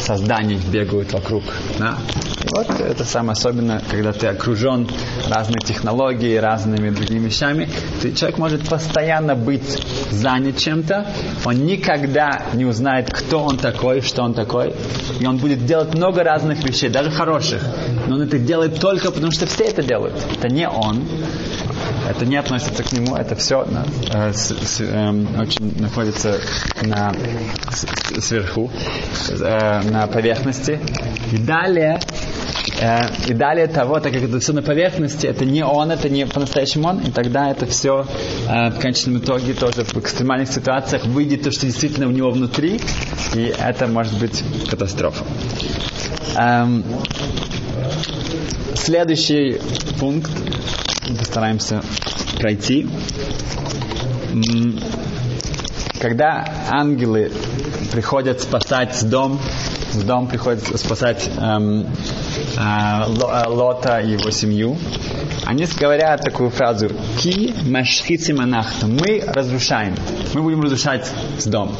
созданий 0.00 0.58
бегают 0.70 1.12
вокруг. 1.12 1.44
Да? 1.78 1.98
Вот 2.54 2.68
это 2.80 3.02
самое 3.06 3.32
особенно, 3.32 3.80
когда 3.90 4.12
ты 4.12 4.26
окружен 4.26 4.86
разными 5.26 5.60
технологиями, 5.60 6.36
разными 6.36 6.90
другими 6.90 7.28
вещами. 7.28 7.66
Ты, 8.02 8.12
человек 8.12 8.36
может 8.36 8.68
постоянно 8.68 9.34
быть 9.34 9.82
занят 10.10 10.58
чем-то, 10.58 11.06
он 11.46 11.64
никогда 11.64 12.42
не 12.52 12.66
узнает, 12.66 13.10
кто 13.10 13.42
он 13.42 13.56
такой, 13.56 14.02
что 14.02 14.22
он 14.22 14.34
такой, 14.34 14.74
и 15.18 15.24
он 15.24 15.38
будет 15.38 15.64
делать 15.64 15.94
много 15.94 16.22
разных 16.22 16.62
вещей, 16.62 16.90
даже 16.90 17.10
хороших. 17.10 17.62
Но 18.06 18.16
он 18.16 18.22
это 18.22 18.38
делает 18.38 18.78
только 18.78 19.10
потому, 19.10 19.32
что 19.32 19.46
все 19.46 19.64
это 19.64 19.82
делают. 19.82 20.14
Это 20.36 20.48
не 20.48 20.68
он, 20.68 21.08
это 22.06 22.26
не 22.26 22.36
относится 22.36 22.82
к 22.82 22.92
нему, 22.92 23.16
это 23.16 23.34
все 23.34 23.64
да, 23.64 23.84
э, 24.12 24.32
с, 24.34 24.50
с, 24.50 24.80
э, 24.80 25.40
очень 25.40 25.80
находится 25.80 26.38
на 26.82 27.14
с, 27.70 27.86
сверху, 28.20 28.70
э, 29.30 29.80
на 29.88 30.06
поверхности. 30.06 30.78
И 31.30 31.38
далее, 31.38 31.98
и 33.28 33.32
далее 33.32 33.68
того, 33.68 34.00
так 34.00 34.12
как 34.12 34.22
это 34.22 34.40
все 34.40 34.52
на 34.52 34.62
поверхности, 34.62 35.26
это 35.26 35.44
не 35.44 35.64
он, 35.64 35.92
это 35.92 36.08
не 36.08 36.26
по-настоящему 36.26 36.88
он, 36.88 36.98
и 37.00 37.10
тогда 37.10 37.50
это 37.50 37.66
все 37.66 38.06
э, 38.48 38.70
в 38.70 38.80
конечном 38.80 39.18
итоге 39.18 39.54
тоже 39.54 39.84
в 39.84 39.96
экстремальных 39.98 40.48
ситуациях 40.48 41.04
выйдет 41.06 41.42
то, 41.42 41.52
что 41.52 41.66
действительно 41.66 42.08
у 42.08 42.10
него 42.10 42.30
внутри, 42.30 42.80
и 43.34 43.54
это 43.56 43.86
может 43.86 44.18
быть 44.18 44.42
катастрофа. 44.68 45.24
Эм, 46.36 46.84
следующий 48.74 49.60
пункт 50.00 50.30
постараемся 51.18 51.82
пройти. 52.38 52.88
Когда 56.00 56.44
ангелы 56.68 57.30
приходят 57.92 58.40
спасать 58.40 59.08
дом, 59.08 59.38
в 59.92 60.04
дом 60.04 60.26
приходят 60.26 60.64
спасать 60.80 61.30
эм, 61.38 61.82
э, 61.82 61.84
Лота 62.56 64.00
и 64.00 64.12
его 64.12 64.30
семью, 64.30 64.76
они 65.44 65.66
говорят 65.78 66.22
такую 66.22 66.50
фразу 66.50 66.90
«Ки 67.18 67.54
машхицим 67.68 68.40
анахту» 68.40 68.86
Мы 68.86 69.22
разрушаем. 69.26 69.94
Мы 70.34 70.42
будем 70.42 70.62
разрушать 70.62 71.10
дом. 71.46 71.76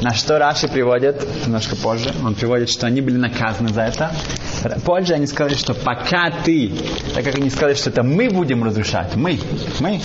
На 0.00 0.14
что 0.14 0.38
Раши 0.38 0.68
приводит, 0.68 1.24
немножко 1.44 1.76
позже, 1.76 2.12
он 2.24 2.34
приводит, 2.34 2.70
что 2.70 2.86
они 2.86 3.00
были 3.00 3.16
наказаны 3.16 3.68
за 3.68 3.82
это. 3.82 4.12
Позже 4.84 5.14
они 5.14 5.26
сказали, 5.26 5.54
что 5.54 5.74
пока 5.74 6.30
ты, 6.44 6.72
так 7.14 7.24
как 7.24 7.36
они 7.36 7.50
сказали, 7.50 7.74
что 7.74 7.90
это 7.90 8.02
мы 8.02 8.28
будем 8.28 8.64
разрушать, 8.64 9.14
мы, 9.14 9.38
мы, 9.80 10.00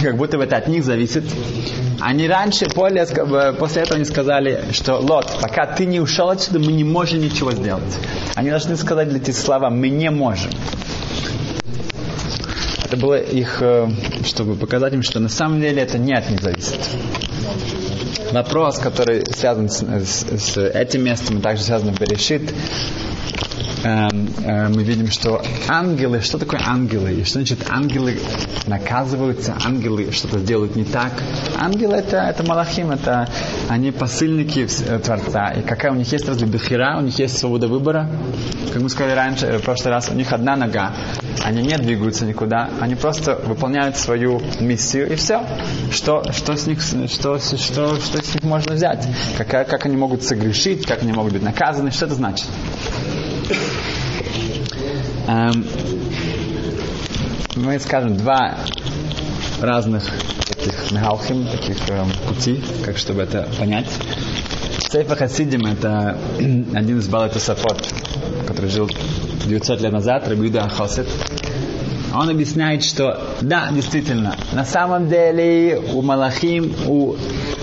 как 0.00 0.16
будто 0.16 0.36
это 0.40 0.56
от 0.56 0.68
них 0.68 0.84
зависит. 0.84 1.24
Они 2.06 2.28
раньше, 2.28 2.66
после 2.66 3.00
этого 3.00 3.96
они 3.96 4.04
сказали, 4.04 4.62
что 4.72 4.96
Лот, 4.98 5.38
пока 5.40 5.64
ты 5.64 5.86
не 5.86 6.00
ушел 6.00 6.28
отсюда, 6.28 6.58
мы 6.58 6.72
не 6.72 6.84
можем 6.84 7.20
ничего 7.20 7.52
сделать. 7.52 7.98
Они 8.34 8.50
должны 8.50 8.76
сказать 8.76 9.10
эти 9.14 9.30
слова, 9.30 9.70
мы 9.70 9.88
не 9.88 10.10
можем. 10.10 10.50
Это 12.84 12.98
было 12.98 13.18
их, 13.18 13.56
э, 13.62 13.88
чтобы 14.22 14.54
показать 14.54 14.92
им, 14.92 15.02
что 15.02 15.18
на 15.18 15.30
самом 15.30 15.62
деле 15.62 15.80
это 15.80 15.96
не 15.96 16.12
от 16.12 16.28
них 16.28 16.42
зависит 16.42 16.78
вопрос, 18.32 18.78
который 18.78 19.24
связан 19.32 19.70
с, 19.70 19.82
с, 19.82 20.26
с 20.26 20.56
этим 20.58 21.04
местом, 21.04 21.40
также 21.40 21.62
связан 21.62 21.94
с 21.94 21.98
Берешит. 21.98 22.52
Э, 23.84 24.08
э, 24.44 24.68
мы 24.68 24.82
видим, 24.82 25.10
что 25.10 25.42
ангелы, 25.68 26.20
что 26.20 26.38
такое 26.38 26.60
ангелы? 26.64 27.12
И 27.12 27.24
что 27.24 27.34
значит 27.34 27.66
ангелы 27.70 28.18
наказываются, 28.66 29.56
ангелы 29.64 30.10
что-то 30.12 30.40
делают 30.40 30.76
не 30.76 30.84
так. 30.84 31.12
Ангелы 31.58 31.96
это, 31.96 32.16
это 32.16 32.42
малахим, 32.42 32.90
это 32.90 33.28
они 33.68 33.90
посыльники 33.92 34.66
э, 34.86 34.98
Творца. 34.98 35.50
И 35.50 35.62
какая 35.62 35.92
у 35.92 35.94
них 35.94 36.10
есть 36.10 36.28
разве 36.28 36.46
бехира, 36.46 36.96
у 36.98 37.02
них 37.02 37.18
есть 37.18 37.38
свобода 37.38 37.68
выбора. 37.68 38.10
Как 38.72 38.82
мы 38.82 38.88
сказали 38.88 39.14
раньше, 39.14 39.46
э, 39.46 39.58
в 39.58 39.62
прошлый 39.62 39.92
раз, 39.92 40.08
у 40.10 40.14
них 40.14 40.32
одна 40.32 40.56
нога. 40.56 40.92
Они 41.44 41.62
не 41.62 41.76
двигаются 41.76 42.24
никуда, 42.24 42.70
они 42.80 42.94
просто 42.94 43.36
выполняют 43.44 43.96
свою 43.96 44.40
миссию 44.60 45.12
и 45.12 45.16
все. 45.16 45.42
Что, 45.90 46.24
что, 46.32 46.56
с, 46.56 46.66
них, 46.66 46.80
что, 46.80 47.06
что, 47.08 47.38
что 47.38 48.00
с 48.00 48.34
них 48.34 48.42
можно 48.42 48.74
взять? 48.74 49.06
Как, 49.36 49.68
как 49.68 49.86
они 49.86 49.96
могут 49.96 50.22
согрешить, 50.22 50.86
как 50.86 51.02
они 51.02 51.12
могут 51.12 51.34
быть 51.34 51.42
наказаны, 51.42 51.90
что 51.90 52.06
это 52.06 52.14
значит? 52.14 52.46
Эм, 55.26 55.66
мы 57.56 57.78
скажем 57.78 58.16
два 58.16 58.56
разных 59.60 60.04
таких 60.48 60.90
мегалхим, 60.92 61.46
таких 61.46 61.76
эм, 61.88 62.10
пути, 62.28 62.62
как 62.84 62.98
чтобы 62.98 63.22
это 63.22 63.48
понять. 63.58 63.88
Сейфа 64.90 65.16
Хасидим 65.16 65.66
это 65.66 66.18
один 66.38 66.98
из 66.98 67.08
Балай 67.08 67.30
Тосафот, 67.30 67.92
который 68.46 68.70
жил 68.70 68.88
900 69.46 69.80
лет 69.80 69.92
назад, 69.92 70.28
Рабиуда 70.28 70.68
Хосет. 70.68 71.08
Он 72.14 72.30
объясняет, 72.30 72.84
что 72.84 73.20
да, 73.40 73.70
действительно, 73.72 74.36
на 74.52 74.64
самом 74.64 75.08
деле 75.08 75.80
у 75.92 76.00
Малахим, 76.00 76.72
у 76.86 77.16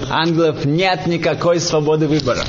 ангелов 0.09 0.65
нет 0.65 1.07
никакой 1.07 1.61
свободы 1.61 2.07
выбора. 2.07 2.43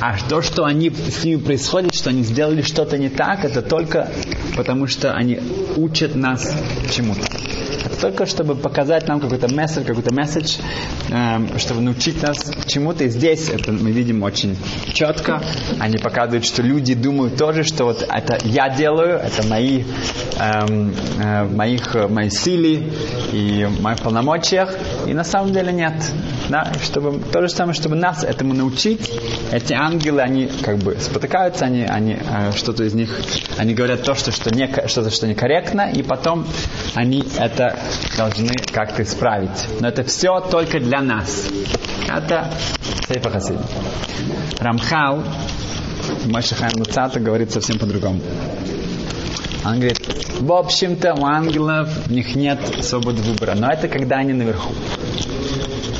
А 0.00 0.16
то, 0.28 0.42
что 0.42 0.64
они, 0.64 0.90
с 0.90 1.24
ними 1.24 1.40
происходит, 1.40 1.94
что 1.94 2.10
они 2.10 2.22
сделали 2.22 2.62
что-то 2.62 2.98
не 2.98 3.08
так, 3.08 3.44
это 3.44 3.62
только 3.62 4.10
потому, 4.54 4.86
что 4.86 5.12
они 5.12 5.40
учат 5.76 6.14
нас 6.14 6.54
чему-то. 6.90 7.22
Это 7.86 8.00
только 8.00 8.26
чтобы 8.26 8.56
показать 8.56 9.08
нам 9.08 9.20
какой-то 9.20 9.52
месседж, 9.54 9.84
какой-то 9.84 10.12
месседж, 10.12 10.56
эм, 11.10 11.58
чтобы 11.58 11.80
научить 11.80 12.20
нас 12.22 12.50
чему-то. 12.66 13.04
И 13.04 13.08
здесь 13.08 13.48
это 13.48 13.72
мы 13.72 13.90
видим 13.90 14.22
очень 14.22 14.56
четко. 14.92 15.40
Они 15.78 15.96
показывают, 15.96 16.44
что 16.44 16.62
люди 16.62 16.94
думают 16.94 17.36
тоже, 17.36 17.62
что 17.62 17.84
вот 17.84 18.02
это 18.02 18.38
я 18.44 18.68
делаю, 18.68 19.18
это 19.18 19.46
мои, 19.46 19.84
эм, 20.38 20.92
э, 21.18 21.44
моих, 21.44 21.94
мои 22.10 22.28
силы 22.28 22.92
и 23.32 23.68
моих 23.80 24.00
полномочиях. 24.00 24.74
И 25.06 25.14
на 25.14 25.24
самом 25.24 25.52
деле 25.52 25.72
нет. 25.72 25.94
Да? 26.48 26.72
Чтобы, 26.82 27.20
то 27.20 27.42
же 27.42 27.48
самое, 27.48 27.74
чтобы 27.74 27.96
нас 27.96 28.24
этому 28.24 28.54
научить. 28.54 29.10
Эти 29.52 29.72
ангелы, 29.72 30.20
они 30.20 30.50
как 30.62 30.78
бы 30.78 30.96
спотыкаются, 31.00 31.64
они, 31.64 31.84
они 31.84 32.14
э, 32.14 32.52
что-то 32.56 32.84
из 32.84 32.94
них, 32.94 33.10
они 33.56 33.74
говорят 33.74 34.02
то, 34.02 34.14
что, 34.14 34.32
что 34.32 34.54
не, 34.54 34.68
что-то, 34.86 35.10
что 35.10 35.26
некорректно, 35.26 35.90
и 35.92 36.02
потом 36.02 36.46
они 36.94 37.24
это 37.38 37.78
должны 38.16 38.52
как-то 38.72 39.02
исправить. 39.02 39.68
Но 39.80 39.88
это 39.88 40.02
все 40.04 40.40
только 40.40 40.80
для 40.80 41.00
нас. 41.00 41.46
Это 42.08 42.50
Сейфа 43.08 43.30
Хасид. 43.30 43.58
Рамхал, 44.60 45.22
Хайм 46.56 46.72
Луцата 46.78 47.20
говорит 47.20 47.52
совсем 47.52 47.78
по-другому. 47.78 48.20
Он 49.66 49.76
говорит, 49.76 50.00
в 50.40 50.52
общем-то 50.52 51.14
у 51.14 51.24
ангелов 51.24 51.88
у 52.08 52.12
них 52.12 52.36
нет 52.36 52.60
свободы 52.80 53.22
выбора, 53.22 53.54
но 53.54 53.68
это 53.68 53.88
когда 53.88 54.16
они 54.16 54.32
наверху 54.32 54.72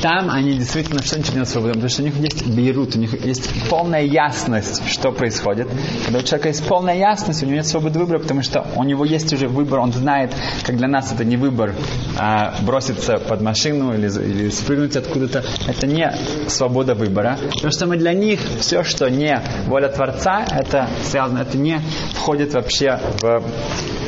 там 0.01 0.29
они 0.29 0.53
действительно 0.53 0.99
ничего 0.99 1.39
не 1.39 1.45
свободны, 1.45 1.73
потому 1.73 1.89
что 1.89 2.01
у 2.01 2.05
них 2.05 2.15
есть 2.17 2.47
бейрут, 2.47 2.95
у 2.95 2.99
них 2.99 3.25
есть 3.25 3.49
полная 3.69 4.03
ясность, 4.03 4.87
что 4.87 5.11
происходит. 5.11 5.67
Когда 6.05 6.19
у 6.19 6.21
человека 6.21 6.49
есть 6.49 6.65
полная 6.67 6.97
ясность, 6.97 7.43
у 7.43 7.45
него 7.45 7.55
нет 7.55 7.67
свободы 7.67 7.99
выбора, 7.99 8.19
потому 8.19 8.43
что 8.43 8.65
у 8.75 8.83
него 8.83 9.05
есть 9.05 9.31
уже 9.33 9.47
выбор, 9.47 9.79
он 9.79 9.93
знает, 9.93 10.33
как 10.63 10.77
для 10.77 10.87
нас 10.87 11.11
это 11.11 11.25
не 11.25 11.37
выбор, 11.37 11.73
а 12.17 12.55
броситься 12.61 13.17
под 13.17 13.41
машину 13.41 13.93
или, 13.93 14.07
или 14.07 14.49
спрыгнуть 14.49 14.95
откуда-то. 14.95 15.43
Это 15.67 15.87
не 15.87 16.11
свобода 16.47 16.95
выбора. 16.95 17.37
Потому 17.53 17.71
что 17.71 17.85
мы 17.87 17.97
для 17.97 18.13
них 18.13 18.39
все, 18.59 18.83
что 18.83 19.09
не 19.09 19.41
воля 19.65 19.89
Творца, 19.89 20.45
это 20.49 20.87
связано, 21.03 21.39
это 21.39 21.57
не 21.57 21.81
входит 22.13 22.53
вообще 22.53 22.99
в 23.21 23.43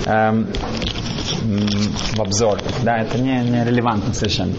эм, 0.06 0.47
в 2.15 2.21
обзор. 2.21 2.60
Да, 2.84 2.97
это 2.97 3.17
не, 3.17 3.39
не 3.41 3.63
релевантно 3.63 4.13
совершенно. 4.13 4.54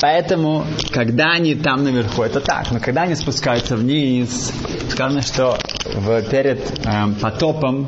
Поэтому, 0.00 0.64
когда 0.92 1.32
они 1.32 1.54
там 1.54 1.84
наверху, 1.84 2.22
это 2.22 2.40
так. 2.40 2.70
Но 2.70 2.80
когда 2.80 3.02
они 3.02 3.14
спускаются 3.14 3.76
вниз, 3.76 4.52
сказано, 4.90 5.22
что 5.22 5.58
в, 5.94 6.22
перед 6.22 6.86
э, 6.86 7.08
потопом, 7.20 7.86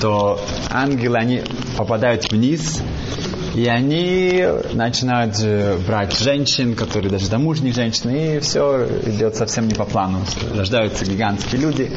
то 0.00 0.40
ангелы, 0.70 1.18
они 1.18 1.42
попадают 1.76 2.30
вниз, 2.30 2.82
и 3.54 3.66
они 3.66 4.44
начинают 4.72 5.36
брать 5.86 6.18
женщин, 6.18 6.74
которые 6.74 7.10
даже 7.10 7.28
домужние 7.28 7.72
женщины, 7.72 8.36
и 8.36 8.40
все 8.40 8.86
идет 9.06 9.36
совсем 9.36 9.68
не 9.68 9.74
по 9.74 9.84
плану. 9.84 10.24
Рождаются 10.54 11.04
гигантские 11.04 11.60
люди 11.60 11.90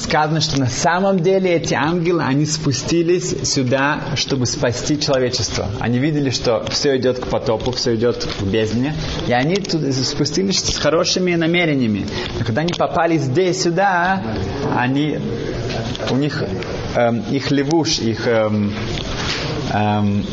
сказано, 0.00 0.40
что 0.40 0.58
на 0.58 0.68
самом 0.68 1.20
деле 1.20 1.54
эти 1.54 1.74
ангелы, 1.74 2.22
они 2.22 2.46
спустились 2.46 3.48
сюда, 3.48 4.00
чтобы 4.16 4.46
спасти 4.46 4.98
человечество. 4.98 5.68
Они 5.80 5.98
видели, 5.98 6.30
что 6.30 6.64
все 6.70 6.96
идет 6.96 7.18
к 7.18 7.26
потопу, 7.26 7.72
все 7.72 7.94
идет 7.94 8.24
к 8.24 8.42
бездне, 8.42 8.94
и 9.26 9.32
они 9.32 9.56
тут 9.56 9.82
спустились 9.94 10.60
с 10.60 10.78
хорошими 10.78 11.34
намерениями. 11.34 12.06
Но 12.38 12.44
когда 12.44 12.62
они 12.62 12.72
попали 12.72 13.18
здесь, 13.18 13.62
сюда, 13.62 14.22
они, 14.76 15.18
у 16.10 16.16
них, 16.16 16.42
эм, 16.94 17.20
их 17.30 17.50
левуш, 17.50 17.98
их 17.98 18.26
эм, 18.26 18.72
эм, 19.72 20.26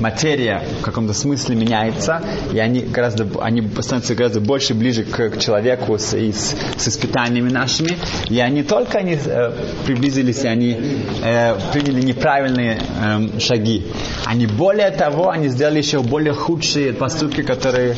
материя 0.00 0.62
в 0.80 0.82
каком-то 0.82 1.12
смысле 1.12 1.56
меняется, 1.56 2.22
и 2.52 2.58
они 2.58 2.80
гораздо, 2.80 3.26
они 3.40 3.62
становятся 3.80 4.14
гораздо 4.14 4.40
больше 4.40 4.74
ближе 4.74 5.04
к, 5.04 5.30
к 5.30 5.38
человеку 5.38 5.98
с, 5.98 6.14
и 6.14 6.32
с, 6.32 6.56
с 6.76 6.88
испытаниями 6.88 7.50
нашими, 7.50 7.96
и 8.28 8.38
они 8.40 8.62
только 8.62 8.98
они 8.98 9.16
э, 9.24 9.52
приблизились, 9.86 10.44
и 10.44 10.48
они 10.48 10.76
э, 11.22 11.56
приняли 11.72 12.02
неправильные 12.02 12.78
э, 12.78 13.40
шаги. 13.40 13.86
Они 14.24 14.46
более 14.46 14.90
того, 14.90 15.30
они 15.30 15.48
сделали 15.48 15.78
еще 15.78 16.00
более 16.00 16.32
худшие 16.32 16.92
поступки, 16.92 17.42
которые 17.42 17.96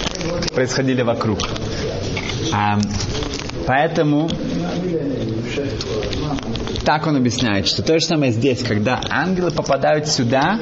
происходили 0.54 1.02
вокруг. 1.02 1.40
Э, 2.52 2.78
поэтому 3.66 4.28
так 6.84 7.06
он 7.06 7.16
объясняет, 7.16 7.66
что 7.66 7.82
то 7.82 7.98
же 7.98 8.04
самое 8.04 8.32
здесь, 8.32 8.62
когда 8.62 9.00
ангелы 9.10 9.50
попадают 9.50 10.08
сюда, 10.08 10.58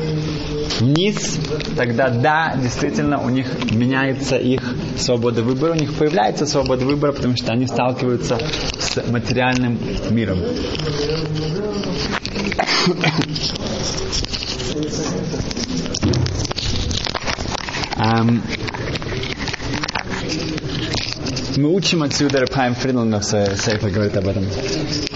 вниз, 0.80 1.38
тогда 1.76 2.10
да, 2.10 2.54
действительно 2.60 3.20
у 3.22 3.28
них 3.28 3.46
меняется 3.70 4.36
их 4.36 4.74
свобода 4.96 5.42
выбора, 5.42 5.72
у 5.72 5.76
них 5.76 5.94
появляется 5.94 6.46
свобода 6.46 6.84
выбора, 6.84 7.12
потому 7.12 7.36
что 7.36 7.52
они 7.52 7.66
сталкиваются 7.66 8.38
с 8.78 8.96
материальным 9.08 9.78
миром. 10.10 10.38
Um, 18.00 18.42
мы 21.58 21.74
учим 21.74 22.02
отсюда, 22.02 22.40
Рапхайм 22.40 22.74
Фридланд 22.74 23.14
в 23.16 23.22
Сейфе 23.22 23.88
говорит 23.88 24.16
об 24.16 24.28
этом, 24.28 24.44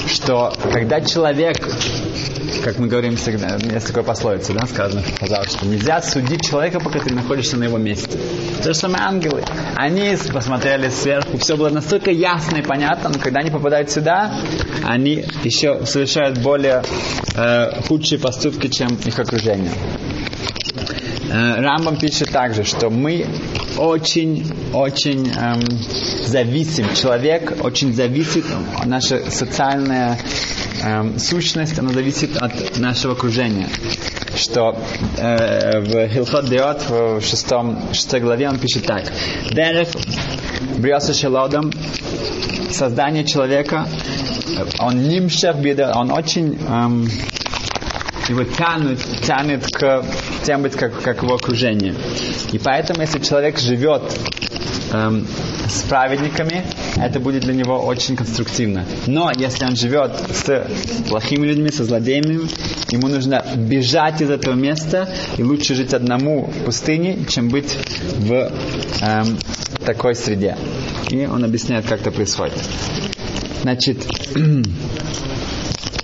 что 0.08 0.52
когда 0.72 1.00
человек, 1.00 1.56
как 2.64 2.78
мы 2.78 2.88
говорим 2.88 3.16
всегда, 3.16 3.56
есть 3.56 3.86
такое 3.86 4.02
пословица, 4.02 4.52
да, 4.52 4.66
сказано, 4.66 5.02
казалось, 5.18 5.52
что 5.52 5.66
нельзя 5.66 6.02
судить 6.02 6.42
человека, 6.42 6.80
пока 6.80 6.98
ты 6.98 7.14
находишься 7.14 7.56
на 7.56 7.64
его 7.64 7.78
месте. 7.78 8.18
То 8.62 8.72
же 8.72 8.78
самое 8.78 9.04
ангелы. 9.04 9.44
Они 9.76 10.16
посмотрели 10.32 10.88
сверху, 10.88 11.38
все 11.38 11.56
было 11.56 11.70
настолько 11.70 12.10
ясно 12.10 12.56
и 12.56 12.62
понятно, 12.62 13.10
но 13.10 13.18
когда 13.18 13.40
они 13.40 13.50
попадают 13.50 13.90
сюда, 13.90 14.34
они 14.82 15.24
еще 15.44 15.86
совершают 15.86 16.38
более 16.38 16.82
э, 17.36 17.82
худшие 17.86 18.18
поступки, 18.18 18.68
чем 18.68 18.88
их 19.04 19.18
окружение. 19.18 19.70
Э, 21.32 21.62
Рамбам 21.62 21.96
пишет 21.96 22.30
также, 22.30 22.62
что 22.62 22.90
мы 22.90 23.26
очень-очень 23.78 25.32
эм, 25.32 25.62
зависим. 26.26 26.94
Человек 26.94 27.64
очень 27.64 27.94
зависит, 27.94 28.44
наша 28.84 29.30
социальная 29.30 30.18
эм, 30.82 31.18
сущность, 31.18 31.78
она 31.78 31.88
зависит 31.88 32.36
от 32.36 32.78
нашего 32.78 33.14
окружения. 33.14 33.68
Что 34.36 34.76
э, 35.16 35.80
в 35.80 36.08
Хилхот 36.08 36.50
Деот, 36.50 36.84
в 36.90 37.22
шестом, 37.22 37.78
шестой 37.94 38.20
главе, 38.20 38.50
он 38.50 38.58
пишет 38.58 38.84
так. 38.84 39.04
Дерех 39.50 39.88
Бриоса 40.76 41.14
Шелодом, 41.14 41.72
создание 42.70 43.24
человека, 43.24 43.88
он 44.78 45.02
нимшах 45.08 45.56
беда, 45.56 45.92
он 45.96 46.12
очень 46.12 46.58
эм, 46.68 47.08
его 48.28 48.44
тянут, 48.44 48.98
тянет 49.22 49.66
к 49.66 50.04
тем 50.44 50.62
быть 50.62 50.74
как, 50.74 51.00
как 51.02 51.22
его 51.22 51.34
окружение. 51.34 51.94
И 52.52 52.58
поэтому, 52.58 53.00
если 53.00 53.18
человек 53.18 53.58
живет 53.58 54.02
эм, 54.92 55.26
с 55.68 55.82
праведниками, 55.82 56.64
это 56.96 57.20
будет 57.20 57.42
для 57.42 57.54
него 57.54 57.78
очень 57.78 58.16
конструктивно. 58.16 58.84
Но 59.06 59.30
если 59.34 59.64
он 59.64 59.76
живет 59.76 60.12
с 60.30 60.66
плохими 61.08 61.46
людьми, 61.46 61.70
со 61.70 61.84
злодеями, 61.84 62.48
ему 62.90 63.08
нужно 63.08 63.44
бежать 63.56 64.20
из 64.20 64.30
этого 64.30 64.54
места 64.54 65.08
и 65.36 65.42
лучше 65.42 65.74
жить 65.74 65.94
одному 65.94 66.46
в 66.46 66.64
пустыне, 66.64 67.24
чем 67.28 67.48
быть 67.48 67.76
в 68.18 68.52
эм, 69.00 69.38
такой 69.84 70.14
среде. 70.14 70.56
И 71.10 71.26
он 71.26 71.44
объясняет, 71.44 71.86
как 71.86 72.00
это 72.00 72.10
происходит. 72.10 72.58
Значит, 73.62 74.06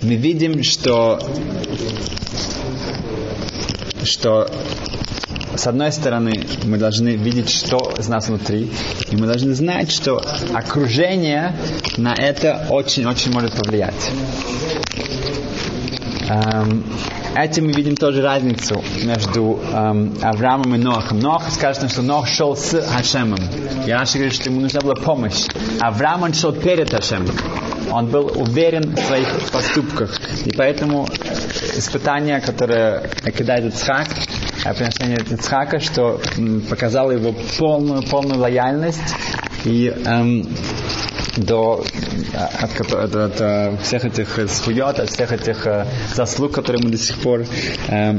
мы 0.01 0.15
видим, 0.15 0.63
что 0.63 1.19
что 4.03 4.49
с 5.55 5.67
одной 5.67 5.91
стороны, 5.91 6.45
мы 6.63 6.77
должны 6.77 7.09
видеть, 7.09 7.49
что 7.49 7.93
из 7.97 8.07
нас 8.07 8.29
внутри, 8.29 8.71
и 9.11 9.15
мы 9.17 9.27
должны 9.27 9.53
знать, 9.53 9.91
что 9.91 10.21
окружение 10.53 11.53
на 11.97 12.13
это 12.13 12.67
очень-очень 12.69 13.33
может 13.33 13.53
повлиять. 13.55 14.11
Эм, 16.29 16.85
этим 17.35 17.65
мы 17.65 17.73
видим 17.73 17.97
тоже 17.97 18.21
разницу 18.21 18.81
между 19.03 19.59
эм, 19.73 20.15
Авраамом 20.21 20.75
и 20.75 20.77
Нохом. 20.77 21.19
Нох 21.19 21.49
скажет, 21.51 21.91
что 21.91 22.03
Нох 22.03 22.27
шел 22.27 22.55
с 22.55 22.79
Хашемом. 22.81 23.39
И 23.85 23.91
Раша 23.91 24.13
говорит, 24.13 24.35
что 24.35 24.49
ему 24.49 24.61
нужна 24.61 24.79
была 24.79 24.95
помощь. 24.95 25.45
Авраам 25.81 26.23
он 26.23 26.33
шел 26.33 26.53
перед 26.53 26.89
Хашемом. 26.91 27.35
Он 27.91 28.07
был 28.07 28.31
уверен 28.35 28.95
в 28.95 28.99
своих 28.99 29.27
поступках. 29.51 30.19
И 30.45 30.51
поэтому 30.51 31.07
испытание, 31.75 32.39
которое 32.41 33.09
кидает 33.37 33.73
Ицхак, 33.73 34.07
приношение 34.75 35.19
Ицхака, 35.29 35.79
что 35.79 36.19
показало 36.69 37.11
его 37.11 37.33
полную, 37.57 38.03
полную 38.03 38.39
лояльность 38.39 39.15
и 39.65 39.93
эм, 40.05 40.47
до 41.37 41.83
от, 42.33 42.93
от, 42.93 43.15
от, 43.15 43.41
от 43.41 43.81
всех 43.81 44.05
этих 44.05 44.39
схует, 44.49 44.99
от 44.99 45.09
всех 45.09 45.31
этих 45.31 45.65
э, 45.67 45.85
заслуг, 46.13 46.53
которые 46.53 46.83
мы 46.83 46.89
до 46.89 46.97
сих 46.97 47.17
пор 47.17 47.45
э, 47.87 48.17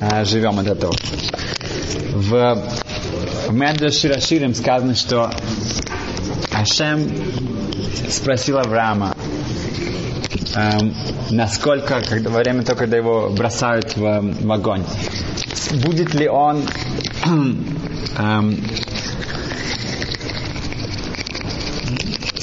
э, 0.00 0.24
живем 0.24 0.58
от 0.58 0.66
этого. 0.66 0.94
В, 2.12 2.62
в 3.48 3.52
Меджа 3.52 3.90
Шираширим 3.90 4.54
сказано, 4.54 4.94
что 4.94 5.30
Ашем 6.52 7.08
спросил 8.08 8.58
Авраама, 8.58 9.16
эм, 10.54 10.94
насколько, 11.30 12.00
когда, 12.02 12.30
во 12.30 12.38
время 12.38 12.62
того, 12.62 12.78
когда 12.78 12.96
его 12.96 13.30
бросают 13.30 13.96
в, 13.96 14.20
в 14.22 14.52
огонь, 14.52 14.84
будет 15.84 16.14
ли 16.14 16.28
он 16.28 16.62
эм, 18.18 18.64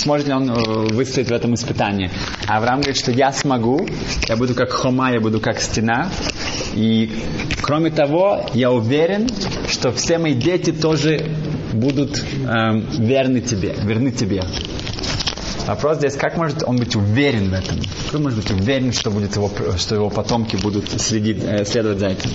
сможет 0.03 0.27
ли 0.27 0.33
он 0.33 0.49
э, 0.49 0.53
выстоять 0.93 1.29
в 1.29 1.33
этом 1.33 1.53
испытании. 1.55 2.11
А 2.47 2.57
Авраам 2.57 2.81
говорит, 2.81 2.97
что 2.97 3.11
я 3.11 3.31
смогу, 3.31 3.87
я 4.27 4.35
буду 4.35 4.53
как 4.53 4.71
хома, 4.71 5.11
я 5.11 5.19
буду 5.19 5.39
как 5.39 5.59
стена. 5.59 6.09
И 6.73 7.23
кроме 7.61 7.89
того, 7.89 8.45
я 8.53 8.71
уверен, 8.71 9.29
что 9.69 9.91
все 9.91 10.17
мои 10.17 10.33
дети 10.33 10.71
тоже 10.71 11.25
будут 11.73 12.23
эм, 12.47 12.87
верны 12.99 13.41
тебе, 13.41 13.75
верны 13.83 14.11
тебе. 14.11 14.43
Вопрос 15.67 15.97
здесь, 15.97 16.15
как 16.15 16.35
может 16.35 16.63
он 16.63 16.77
быть 16.77 16.95
уверен 16.95 17.49
в 17.49 17.53
этом? 17.53 17.79
Как 18.11 18.19
может 18.19 18.39
быть 18.39 18.51
уверен, 18.51 18.91
что, 18.91 19.11
будет 19.11 19.35
его, 19.35 19.49
что 19.77 19.95
его 19.95 20.09
потомки 20.09 20.57
будут 20.57 20.89
следить, 21.01 21.41
э, 21.43 21.63
следовать 21.63 21.99
за 21.99 22.07
этим? 22.07 22.31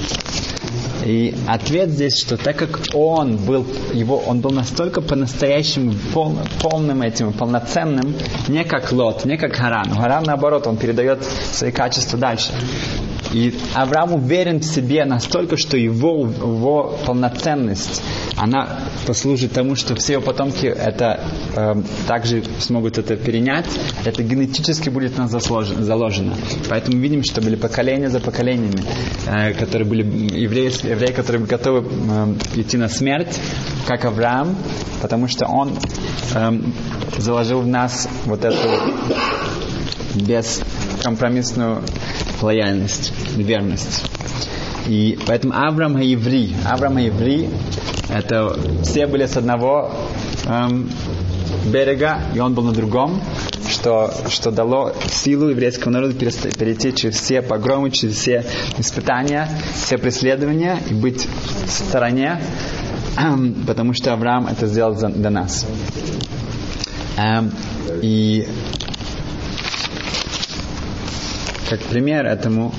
И 1.05 1.35
ответ 1.47 1.91
здесь, 1.91 2.19
что 2.19 2.37
так 2.37 2.57
как 2.57 2.81
он 2.95 3.37
был, 3.37 3.67
его, 3.93 4.19
он 4.27 4.41
был 4.41 4.51
настолько 4.51 5.01
по-настоящему 5.01 5.95
пол, 6.13 6.39
полным 6.61 7.03
этим, 7.03 7.33
полноценным, 7.33 8.15
не 8.49 8.65
как 8.65 8.93
Лот, 8.93 9.25
не 9.25 9.37
как 9.37 9.55
Харан. 9.55 9.91
Харан, 9.91 10.25
наоборот, 10.25 10.67
он 10.67 10.77
передает 10.77 11.23
свои 11.25 11.71
качества 11.71 12.19
дальше. 12.19 12.53
И 13.33 13.55
Авраам 13.75 14.15
уверен 14.15 14.61
в 14.61 14.65
себе 14.65 15.05
настолько, 15.05 15.57
что 15.57 15.77
его, 15.77 16.27
его 16.27 16.99
полноценность, 17.05 18.03
она 18.37 18.81
послужит 19.07 19.53
тому, 19.53 19.77
что 19.77 19.95
все 19.97 20.15
его 20.15 20.23
потомки 20.23 20.67
это 20.67 21.21
э, 21.55 21.75
также 22.07 22.43
смогут 22.61 22.99
это 22.99 23.17
перенять. 23.17 23.67
Это 24.05 24.23
генетически 24.23 24.89
будет 24.89 25.19
нас 25.19 25.31
заложено. 25.31 26.35
Поэтому 26.69 26.99
видим, 26.99 27.23
что 27.23 27.41
были 27.41 27.57
поколения 27.57 28.09
за 28.09 28.21
поколениями, 28.21 28.83
э, 29.27 29.53
которые 29.55 29.87
были 29.87 30.03
евреи, 30.03 30.73
евреи, 30.89 31.13
которые 31.13 31.45
готовы 31.45 31.87
э, 31.89 32.61
идти 32.61 32.77
на 32.77 32.89
смерть, 32.89 33.39
как 33.87 34.05
Авраам, 34.05 34.57
потому 35.03 35.29
что 35.29 35.47
он 35.47 35.73
э, 36.35 36.61
заложил 37.19 37.61
в 37.61 37.67
нас 37.67 38.09
вот 38.25 38.45
эту 38.45 38.69
бескомпромиссную 41.09 41.83
лояльность, 42.43 43.13
верность. 43.37 44.05
И 44.87 45.19
поэтому 45.27 45.55
Авраам 45.55 45.95
Хаеври, 45.95 46.55
Авраам 46.67 46.95
Хаеври, 46.95 47.49
это 48.11 48.57
все 48.83 49.07
были 49.07 49.27
с 49.27 49.37
одного 49.37 49.93
эм, 50.47 50.91
берега, 51.67 52.21
и 52.35 52.39
он 52.39 52.55
был 52.55 52.65
на 52.65 52.73
другом, 52.73 53.21
что, 53.69 54.13
что 54.29 54.51
дало 54.51 54.95
силу 55.11 55.49
еврейскому 55.49 55.95
народу 55.95 56.15
перейти 56.15 56.95
через 56.95 57.17
все 57.17 57.43
погромы, 57.43 57.91
через 57.91 58.17
все 58.17 58.45
испытания, 58.79 59.49
все 59.75 59.99
преследования 59.99 60.79
и 60.91 60.95
быть 60.95 61.27
в 61.67 61.71
стороне, 61.71 62.41
эм, 63.19 63.55
потому 63.67 63.93
что 63.95 64.13
Авраам 64.13 64.47
это 64.47 64.67
сделал 64.67 64.95
за, 64.95 65.09
для 65.09 65.31
нас. 65.31 65.67
Эм, 67.19 67.53
и 68.03 68.47
как 71.69 71.81
пример 71.81 72.25
этому, 72.25 72.75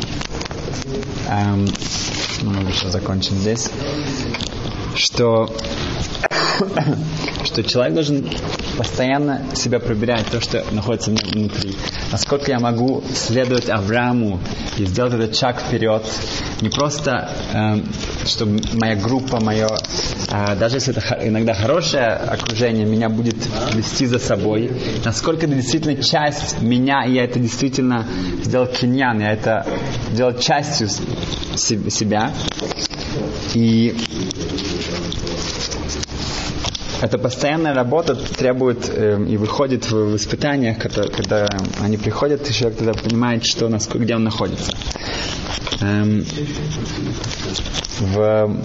эм, 1.29 1.67
ну, 2.41 2.51
мы 2.51 2.69
еще 2.69 2.89
закончим 2.89 3.35
здесь, 3.35 3.69
что, 4.95 5.55
что 7.43 7.63
человек 7.63 7.93
должен 7.93 8.27
постоянно 8.77 9.45
себя 9.53 9.79
проверять, 9.79 10.25
то, 10.27 10.41
что 10.41 10.65
находится 10.71 11.11
внутри. 11.11 11.75
Насколько 12.11 12.51
я 12.51 12.59
могу 12.59 13.03
следовать 13.13 13.69
Аврааму 13.69 14.39
и 14.77 14.85
сделать 14.85 15.13
этот 15.13 15.35
шаг 15.35 15.61
вперед. 15.61 16.03
Не 16.61 16.69
просто, 16.69 17.29
э, 17.53 17.81
чтобы 18.29 18.61
моя 18.73 18.95
группа, 18.95 19.39
мое, 19.39 19.67
э, 20.31 20.55
даже 20.55 20.77
если 20.77 20.95
это 20.95 21.19
иногда 21.27 21.53
хорошее 21.53 22.07
окружение, 22.07 22.85
меня 22.85 23.09
будет 23.09 23.35
вести 23.73 24.05
за 24.05 24.19
собой. 24.19 24.71
Насколько 25.03 25.45
это 25.45 25.55
действительно 25.55 26.01
часть 26.01 26.61
меня, 26.61 27.03
и 27.05 27.13
я 27.13 27.25
это 27.25 27.39
действительно 27.39 28.05
сделал 28.43 28.67
киньян, 28.67 29.19
я 29.19 29.31
это 29.31 29.65
сделал 30.11 30.37
частью 30.37 30.87
себя. 31.57 32.31
И 33.53 33.95
эта 37.01 37.17
постоянная 37.17 37.73
работа 37.73 38.15
требует 38.15 38.89
э, 38.89 39.23
и 39.25 39.37
выходит 39.37 39.89
в, 39.89 40.11
в 40.11 40.15
испытаниях, 40.15 40.77
когда, 40.79 41.03
когда 41.03 41.47
они 41.81 41.97
приходят, 41.97 42.49
и 42.49 42.53
человек 42.53 42.77
тогда 42.77 42.93
понимает, 42.93 43.45
что, 43.45 43.69
насколько, 43.69 44.03
где 44.03 44.15
он 44.15 44.23
находится. 44.23 44.73
Эм, 45.81 46.25
в, 47.99 48.57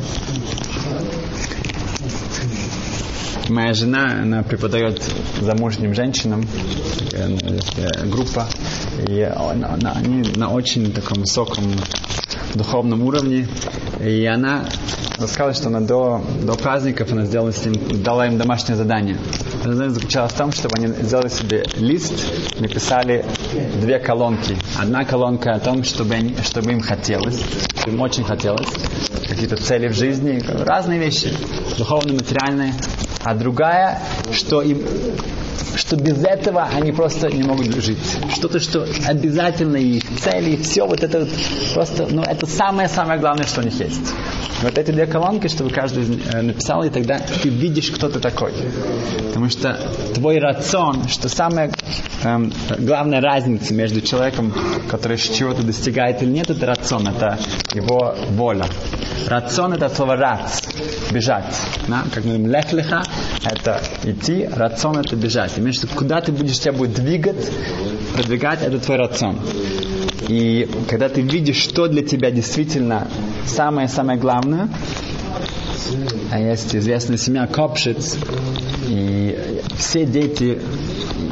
моя 3.48 3.72
жена, 3.72 4.20
она 4.22 4.42
преподает 4.42 5.02
замужним 5.40 5.94
женщинам, 5.94 6.44
э, 7.12 7.36
э, 7.76 8.06
группа, 8.06 8.48
и 9.08 9.20
она, 9.20 9.92
они 9.92 10.28
на 10.36 10.50
очень 10.50 10.92
таком 10.92 11.20
высоком 11.20 11.64
духовном 12.54 13.02
уровне. 13.02 13.46
И 14.00 14.26
она 14.26 14.64
рассказала, 15.18 15.54
что 15.54 15.68
она 15.68 15.80
до, 15.80 16.24
до 16.42 16.54
праздников 16.54 17.12
она 17.12 17.24
сделала 17.24 17.52
с 17.52 17.64
ним, 17.64 18.02
дала 18.02 18.26
им 18.26 18.38
домашнее 18.38 18.76
задание. 18.76 19.18
Задание 19.62 19.90
заключалось 19.90 20.32
в 20.32 20.36
том, 20.36 20.52
чтобы 20.52 20.76
они 20.76 20.88
сделали 20.88 21.28
себе 21.28 21.64
лист, 21.76 22.12
написали 22.58 23.24
две 23.80 23.98
колонки. 23.98 24.56
Одна 24.78 25.04
колонка 25.04 25.52
о 25.54 25.60
том, 25.60 25.84
чтобы, 25.84 26.14
они, 26.14 26.36
чтобы 26.44 26.72
им 26.72 26.80
хотелось, 26.80 27.40
чтобы 27.78 27.96
им 27.96 28.00
очень 28.00 28.24
хотелось, 28.24 28.68
какие-то 29.28 29.56
цели 29.56 29.88
в 29.88 29.94
жизни, 29.94 30.42
разные 30.64 30.98
вещи, 30.98 31.32
духовные, 31.78 32.14
материальные. 32.14 32.74
А 33.22 33.34
другая, 33.34 34.02
что 34.32 34.60
им 34.60 34.82
что 35.76 35.96
без 35.96 36.22
этого 36.24 36.64
они 36.64 36.92
просто 36.92 37.28
не 37.28 37.42
могут 37.42 37.74
жить. 37.82 37.98
Что-то, 38.34 38.60
что 38.60 38.86
обязательно 39.06 39.76
их 39.76 40.02
цели, 40.20 40.56
все, 40.56 40.86
вот 40.86 41.02
это 41.02 41.20
вот 41.20 41.28
просто, 41.74 42.06
ну, 42.10 42.22
это 42.22 42.46
самое-самое 42.46 43.20
главное, 43.20 43.46
что 43.46 43.60
у 43.60 43.64
них 43.64 43.78
есть. 43.78 44.12
Вот 44.62 44.78
эти 44.78 44.90
две 44.90 45.06
колонки, 45.06 45.48
чтобы 45.48 45.70
каждый 45.70 46.20
э, 46.32 46.42
написал, 46.42 46.84
и 46.84 46.90
тогда 46.90 47.18
ты 47.18 47.48
видишь, 47.48 47.90
кто 47.90 48.08
ты 48.08 48.20
такой. 48.20 48.52
Потому 49.28 49.50
что 49.50 49.78
твой 50.14 50.38
рацион, 50.38 51.08
что 51.08 51.28
самая 51.28 51.72
эм, 52.22 52.52
главная 52.78 53.20
разница 53.20 53.74
между 53.74 54.00
человеком, 54.00 54.54
который 54.88 55.18
чего-то 55.18 55.62
достигает 55.62 56.22
или 56.22 56.30
нет, 56.30 56.50
это 56.50 56.66
рацион, 56.66 57.08
это 57.08 57.38
его 57.74 58.14
воля. 58.30 58.66
Рацион 59.26 59.72
это 59.72 59.88
слово 59.88 60.16
рац, 60.16 60.60
бежать. 61.10 61.44
Да? 61.88 62.04
Как 62.12 62.24
мы 62.24 62.38
говорим, 62.38 62.46
лех 62.48 62.72
леха, 62.72 63.02
это 63.44 63.80
идти, 64.02 64.48
рацион 64.52 64.98
это 64.98 65.16
бежать. 65.16 65.52
В 65.52 65.58
виду, 65.58 65.88
куда 65.94 66.20
ты 66.20 66.30
будешь, 66.30 66.58
тебя 66.58 66.72
будет 66.72 66.94
двигать, 66.94 67.50
продвигать, 68.14 68.62
это 68.62 68.78
твой 68.78 68.98
рацион. 68.98 69.38
И 70.28 70.68
когда 70.88 71.08
ты 71.08 71.22
видишь, 71.22 71.56
что 71.56 71.88
для 71.88 72.02
тебя 72.02 72.30
действительно 72.30 73.08
самое-самое 73.46 74.18
главное, 74.18 74.68
а 76.30 76.38
есть 76.38 76.74
известная 76.74 77.16
семья 77.16 77.46
Копшиц, 77.46 78.16
и 78.88 79.62
все 79.78 80.04
дети 80.04 80.60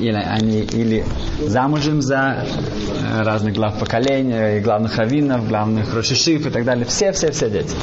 или 0.03 0.16
они 0.16 0.61
или 0.61 1.05
замужем 1.46 2.03
за 2.03 2.44
э, 2.44 3.22
разных 3.22 3.55
глав 3.55 3.78
поколения, 3.78 4.59
и 4.59 4.61
главных 4.61 4.96
раввинов, 4.96 5.48
главных 5.48 5.94
рошишив 5.94 6.46
и 6.46 6.50
так 6.50 6.64
далее. 6.64 6.84
Все-все-все 6.84 7.50
дети. 7.50 7.74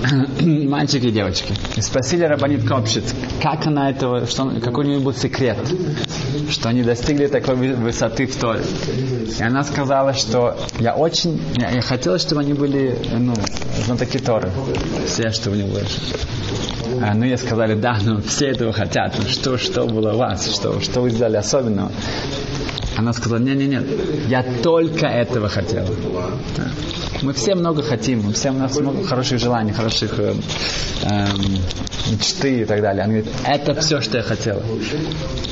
Мальчики 0.68 1.06
и 1.06 1.10
девочки. 1.10 1.54
И 1.76 1.80
спросили 1.80 2.24
Рабанит 2.24 2.66
Копшит, 2.66 3.04
как 3.42 3.66
она 3.66 3.90
этого, 3.90 4.26
что, 4.26 4.50
какой 4.60 4.84
у 4.84 4.88
нее 4.88 4.98
был 4.98 5.12
секрет, 5.12 5.58
что 6.48 6.68
они 6.68 6.82
достигли 6.82 7.26
такой 7.26 7.56
высоты 7.56 8.26
в 8.26 8.36
Торе. 8.36 8.62
И 9.38 9.42
она 9.42 9.62
сказала, 9.62 10.14
что 10.14 10.56
я 10.78 10.94
очень, 10.94 11.40
я, 11.56 11.70
я 11.70 11.82
хотела, 11.82 12.18
чтобы 12.18 12.40
они 12.40 12.54
были, 12.54 12.98
ну, 13.12 13.34
знатоки 13.84 14.18
Торы. 14.18 14.50
Все, 15.06 15.30
что 15.30 15.50
у 15.50 15.54
них 15.54 15.66
больше. 15.66 16.00
А, 17.02 17.14
ну, 17.14 17.24
ей 17.24 17.38
сказали, 17.38 17.74
да, 17.74 17.98
ну, 18.04 18.20
все 18.20 18.48
этого 18.48 18.72
хотят. 18.72 19.14
Ну, 19.18 19.24
что, 19.28 19.58
что 19.58 19.86
было 19.86 20.12
у 20.12 20.16
вас? 20.16 20.54
Что, 20.54 20.80
что 20.80 21.00
вы 21.00 21.10
сделали 21.10 21.36
особенного? 21.36 21.90
Она 22.96 23.12
сказала, 23.12 23.38
не-не-не, 23.38 23.82
я 24.28 24.42
только 24.62 25.06
этого 25.06 25.48
хотела. 25.48 25.88
Мы 27.22 27.32
все 27.32 27.54
много 27.54 27.82
хотим, 27.82 28.22
мы 28.22 28.32
все, 28.32 28.50
у 28.50 28.54
нас 28.54 28.78
много 28.78 29.04
хороших 29.04 29.38
желаний, 29.38 29.72
хороших 29.72 30.18
э, 30.18 30.34
мечты 32.10 32.62
и 32.62 32.64
так 32.64 32.80
далее. 32.80 33.04
Она 33.04 33.12
говорит, 33.14 33.32
это 33.44 33.74
все, 33.80 34.00
что 34.00 34.18
я 34.18 34.22
хотела. 34.22 34.62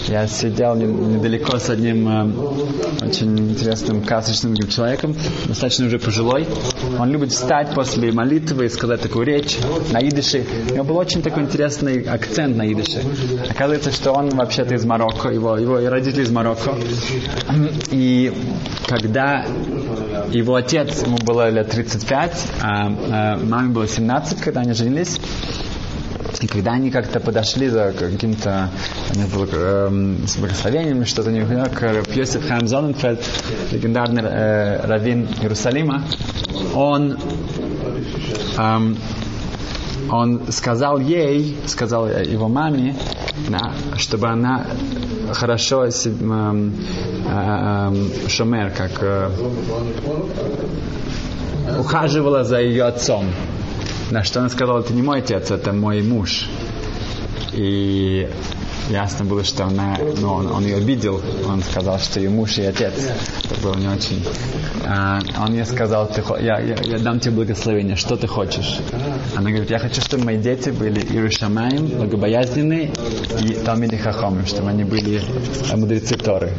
Я 0.08 0.26
сидел 0.26 0.74
недалеко 0.74 1.58
с 1.58 1.68
одним 1.68 2.08
э, 2.08 3.06
очень 3.06 3.38
интересным, 3.50 4.02
красочным 4.02 4.56
человеком, 4.68 5.14
достаточно 5.46 5.86
уже 5.86 5.98
пожилой. 5.98 6.46
Он 6.98 7.10
любит 7.10 7.32
встать 7.32 7.74
после 7.74 8.12
молитвы 8.12 8.66
и 8.66 8.68
сказать 8.68 9.02
такую 9.02 9.26
речь 9.26 9.58
на 9.92 9.98
идыше. 10.00 10.44
У 10.70 10.74
него 10.74 10.84
был 10.84 10.96
очень 10.96 11.22
такой 11.22 11.42
интересный 11.42 12.02
акцент 12.02 12.56
на 12.56 12.70
идыше. 12.72 13.02
Оказывается, 13.50 13.92
что 13.92 14.12
он 14.12 14.30
вообще-то 14.30 14.74
из 14.74 14.84
Марокко, 14.84 15.28
его, 15.28 15.58
его 15.58 15.78
родители 15.88 16.22
из 16.22 16.30
Марокко. 16.30 16.74
И 17.90 18.32
когда 18.86 19.44
его 20.30 20.54
отец, 20.54 21.02
ему 21.02 21.18
было 21.18 21.48
лет 21.50 21.70
35, 21.70 22.46
а, 22.62 22.86
а 23.10 23.36
маме 23.36 23.70
было 23.70 23.88
17, 23.88 24.40
когда 24.40 24.60
они 24.60 24.72
женились, 24.72 25.18
и 26.40 26.46
когда 26.46 26.72
они 26.72 26.90
как-то 26.90 27.20
подошли 27.20 27.68
за 27.68 27.92
каким-то, 27.92 28.70
э, 29.14 30.16
с 30.26 30.36
благословением, 30.36 31.04
что-то 31.04 31.32
не 31.32 31.40
к 31.40 32.14
Йосиф 32.14 32.46
Хайм 32.46 32.68
Зоненфельд, 32.68 33.20
легендарный 33.72 34.22
э, 34.22 34.86
раввин 34.86 35.26
Иерусалима, 35.40 36.04
он 36.74 37.18
эм, 38.56 38.96
он 40.10 40.50
сказал 40.50 40.98
ей, 41.00 41.56
сказал 41.66 42.08
его 42.08 42.48
маме, 42.48 42.96
да, 43.48 43.72
чтобы 43.96 44.28
она 44.28 44.66
хорошо 45.32 45.86
э, 45.86 45.90
э, 47.26 48.28
шумер, 48.28 48.70
как 48.70 49.02
э, 49.02 49.30
ухаживала 51.78 52.44
за 52.44 52.60
ее 52.60 52.84
отцом. 52.84 53.26
На 54.10 54.24
что 54.24 54.40
она 54.40 54.48
сказала, 54.48 54.80
это 54.80 54.92
не 54.92 55.02
мой 55.02 55.18
отец, 55.18 55.50
это 55.50 55.72
мой 55.72 56.02
муж. 56.02 56.48
И 57.52 58.28
ясно 58.88 59.24
было, 59.24 59.44
что 59.44 59.64
она, 59.64 59.98
ну, 60.20 60.32
он, 60.32 60.46
он 60.50 60.64
ее 60.64 60.76
обидел, 60.76 61.20
он 61.46 61.62
сказал, 61.62 61.98
что 61.98 62.20
ее 62.20 62.30
муж 62.30 62.58
и 62.58 62.62
отец. 62.62 62.94
Это 63.44 63.60
было 63.60 63.74
не 63.74 63.88
очень. 63.88 64.24
А, 64.84 65.20
он 65.40 65.54
ей 65.54 65.64
сказал, 65.64 66.08
ты, 66.08 66.22
я, 66.40 66.58
я, 66.60 66.76
я 66.82 66.98
дам 66.98 67.20
тебе 67.20 67.34
благословение, 67.36 67.96
что 67.96 68.16
ты 68.16 68.26
хочешь? 68.26 68.78
Она 69.36 69.50
говорит, 69.50 69.70
я 69.70 69.78
хочу, 69.78 70.00
чтобы 70.00 70.24
мои 70.24 70.38
дети 70.38 70.70
были 70.70 71.00
Иерушамаем, 71.00 71.86
благобоязненные 71.86 72.90
и 73.42 73.52
Талмиди 73.64 73.96
Хахомим, 73.96 74.46
чтобы 74.46 74.70
они 74.70 74.84
были 74.84 75.22
мудрецы 75.74 76.16
Торы. 76.16 76.52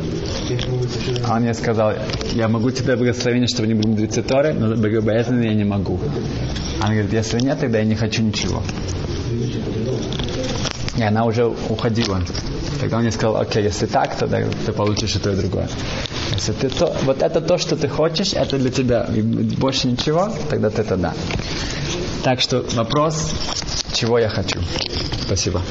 А 1.26 1.36
он 1.36 1.46
ей 1.46 1.54
сказал, 1.54 1.94
я 2.34 2.48
могу 2.48 2.72
тебе 2.72 2.96
благословение, 2.96 3.48
чтобы 3.48 3.66
они 3.66 3.74
были 3.74 3.88
мудрецы 3.88 4.22
Торы, 4.22 4.54
но 4.54 4.76
благобоязненные 4.76 5.50
я 5.50 5.56
не 5.56 5.66
могу. 5.66 6.00
Она 6.82 6.94
говорит, 6.94 7.14
если 7.14 7.40
нет, 7.40 7.60
тогда 7.60 7.80
я 7.80 7.86
не 7.86 7.96
хочу 7.96 8.22
ничего. 8.22 8.64
И 10.98 11.04
она 11.04 11.26
уже 11.26 11.46
уходила. 11.46 12.22
Тогда 12.80 12.98
он 12.98 13.04
мне 13.04 13.12
сказал, 13.12 13.38
окей, 13.38 13.64
если 13.64 13.86
так, 13.86 14.16
тогда 14.16 14.42
ты 14.66 14.72
получишь 14.72 15.16
и 15.16 15.20
то, 15.20 15.32
и 15.32 15.36
другое. 15.36 15.70
Если 16.34 16.54
ты 16.54 16.70
то, 16.70 16.96
вот 17.04 17.22
это 17.22 17.42
то, 17.42 17.58
что 17.58 17.76
ты 17.76 17.88
хочешь, 17.88 18.34
это 18.34 18.58
для 18.58 18.72
тебя, 18.72 19.08
и 19.14 19.22
больше 19.22 19.88
ничего, 19.88 20.32
тогда 20.50 20.70
ты 20.70 20.82
это 20.82 20.98
да. 20.98 21.14
Так 22.24 22.42
что 22.42 22.66
вопрос, 22.74 23.32
чего 23.94 24.20
я 24.20 24.30
хочу. 24.30 24.60
Спасибо. 25.26 25.62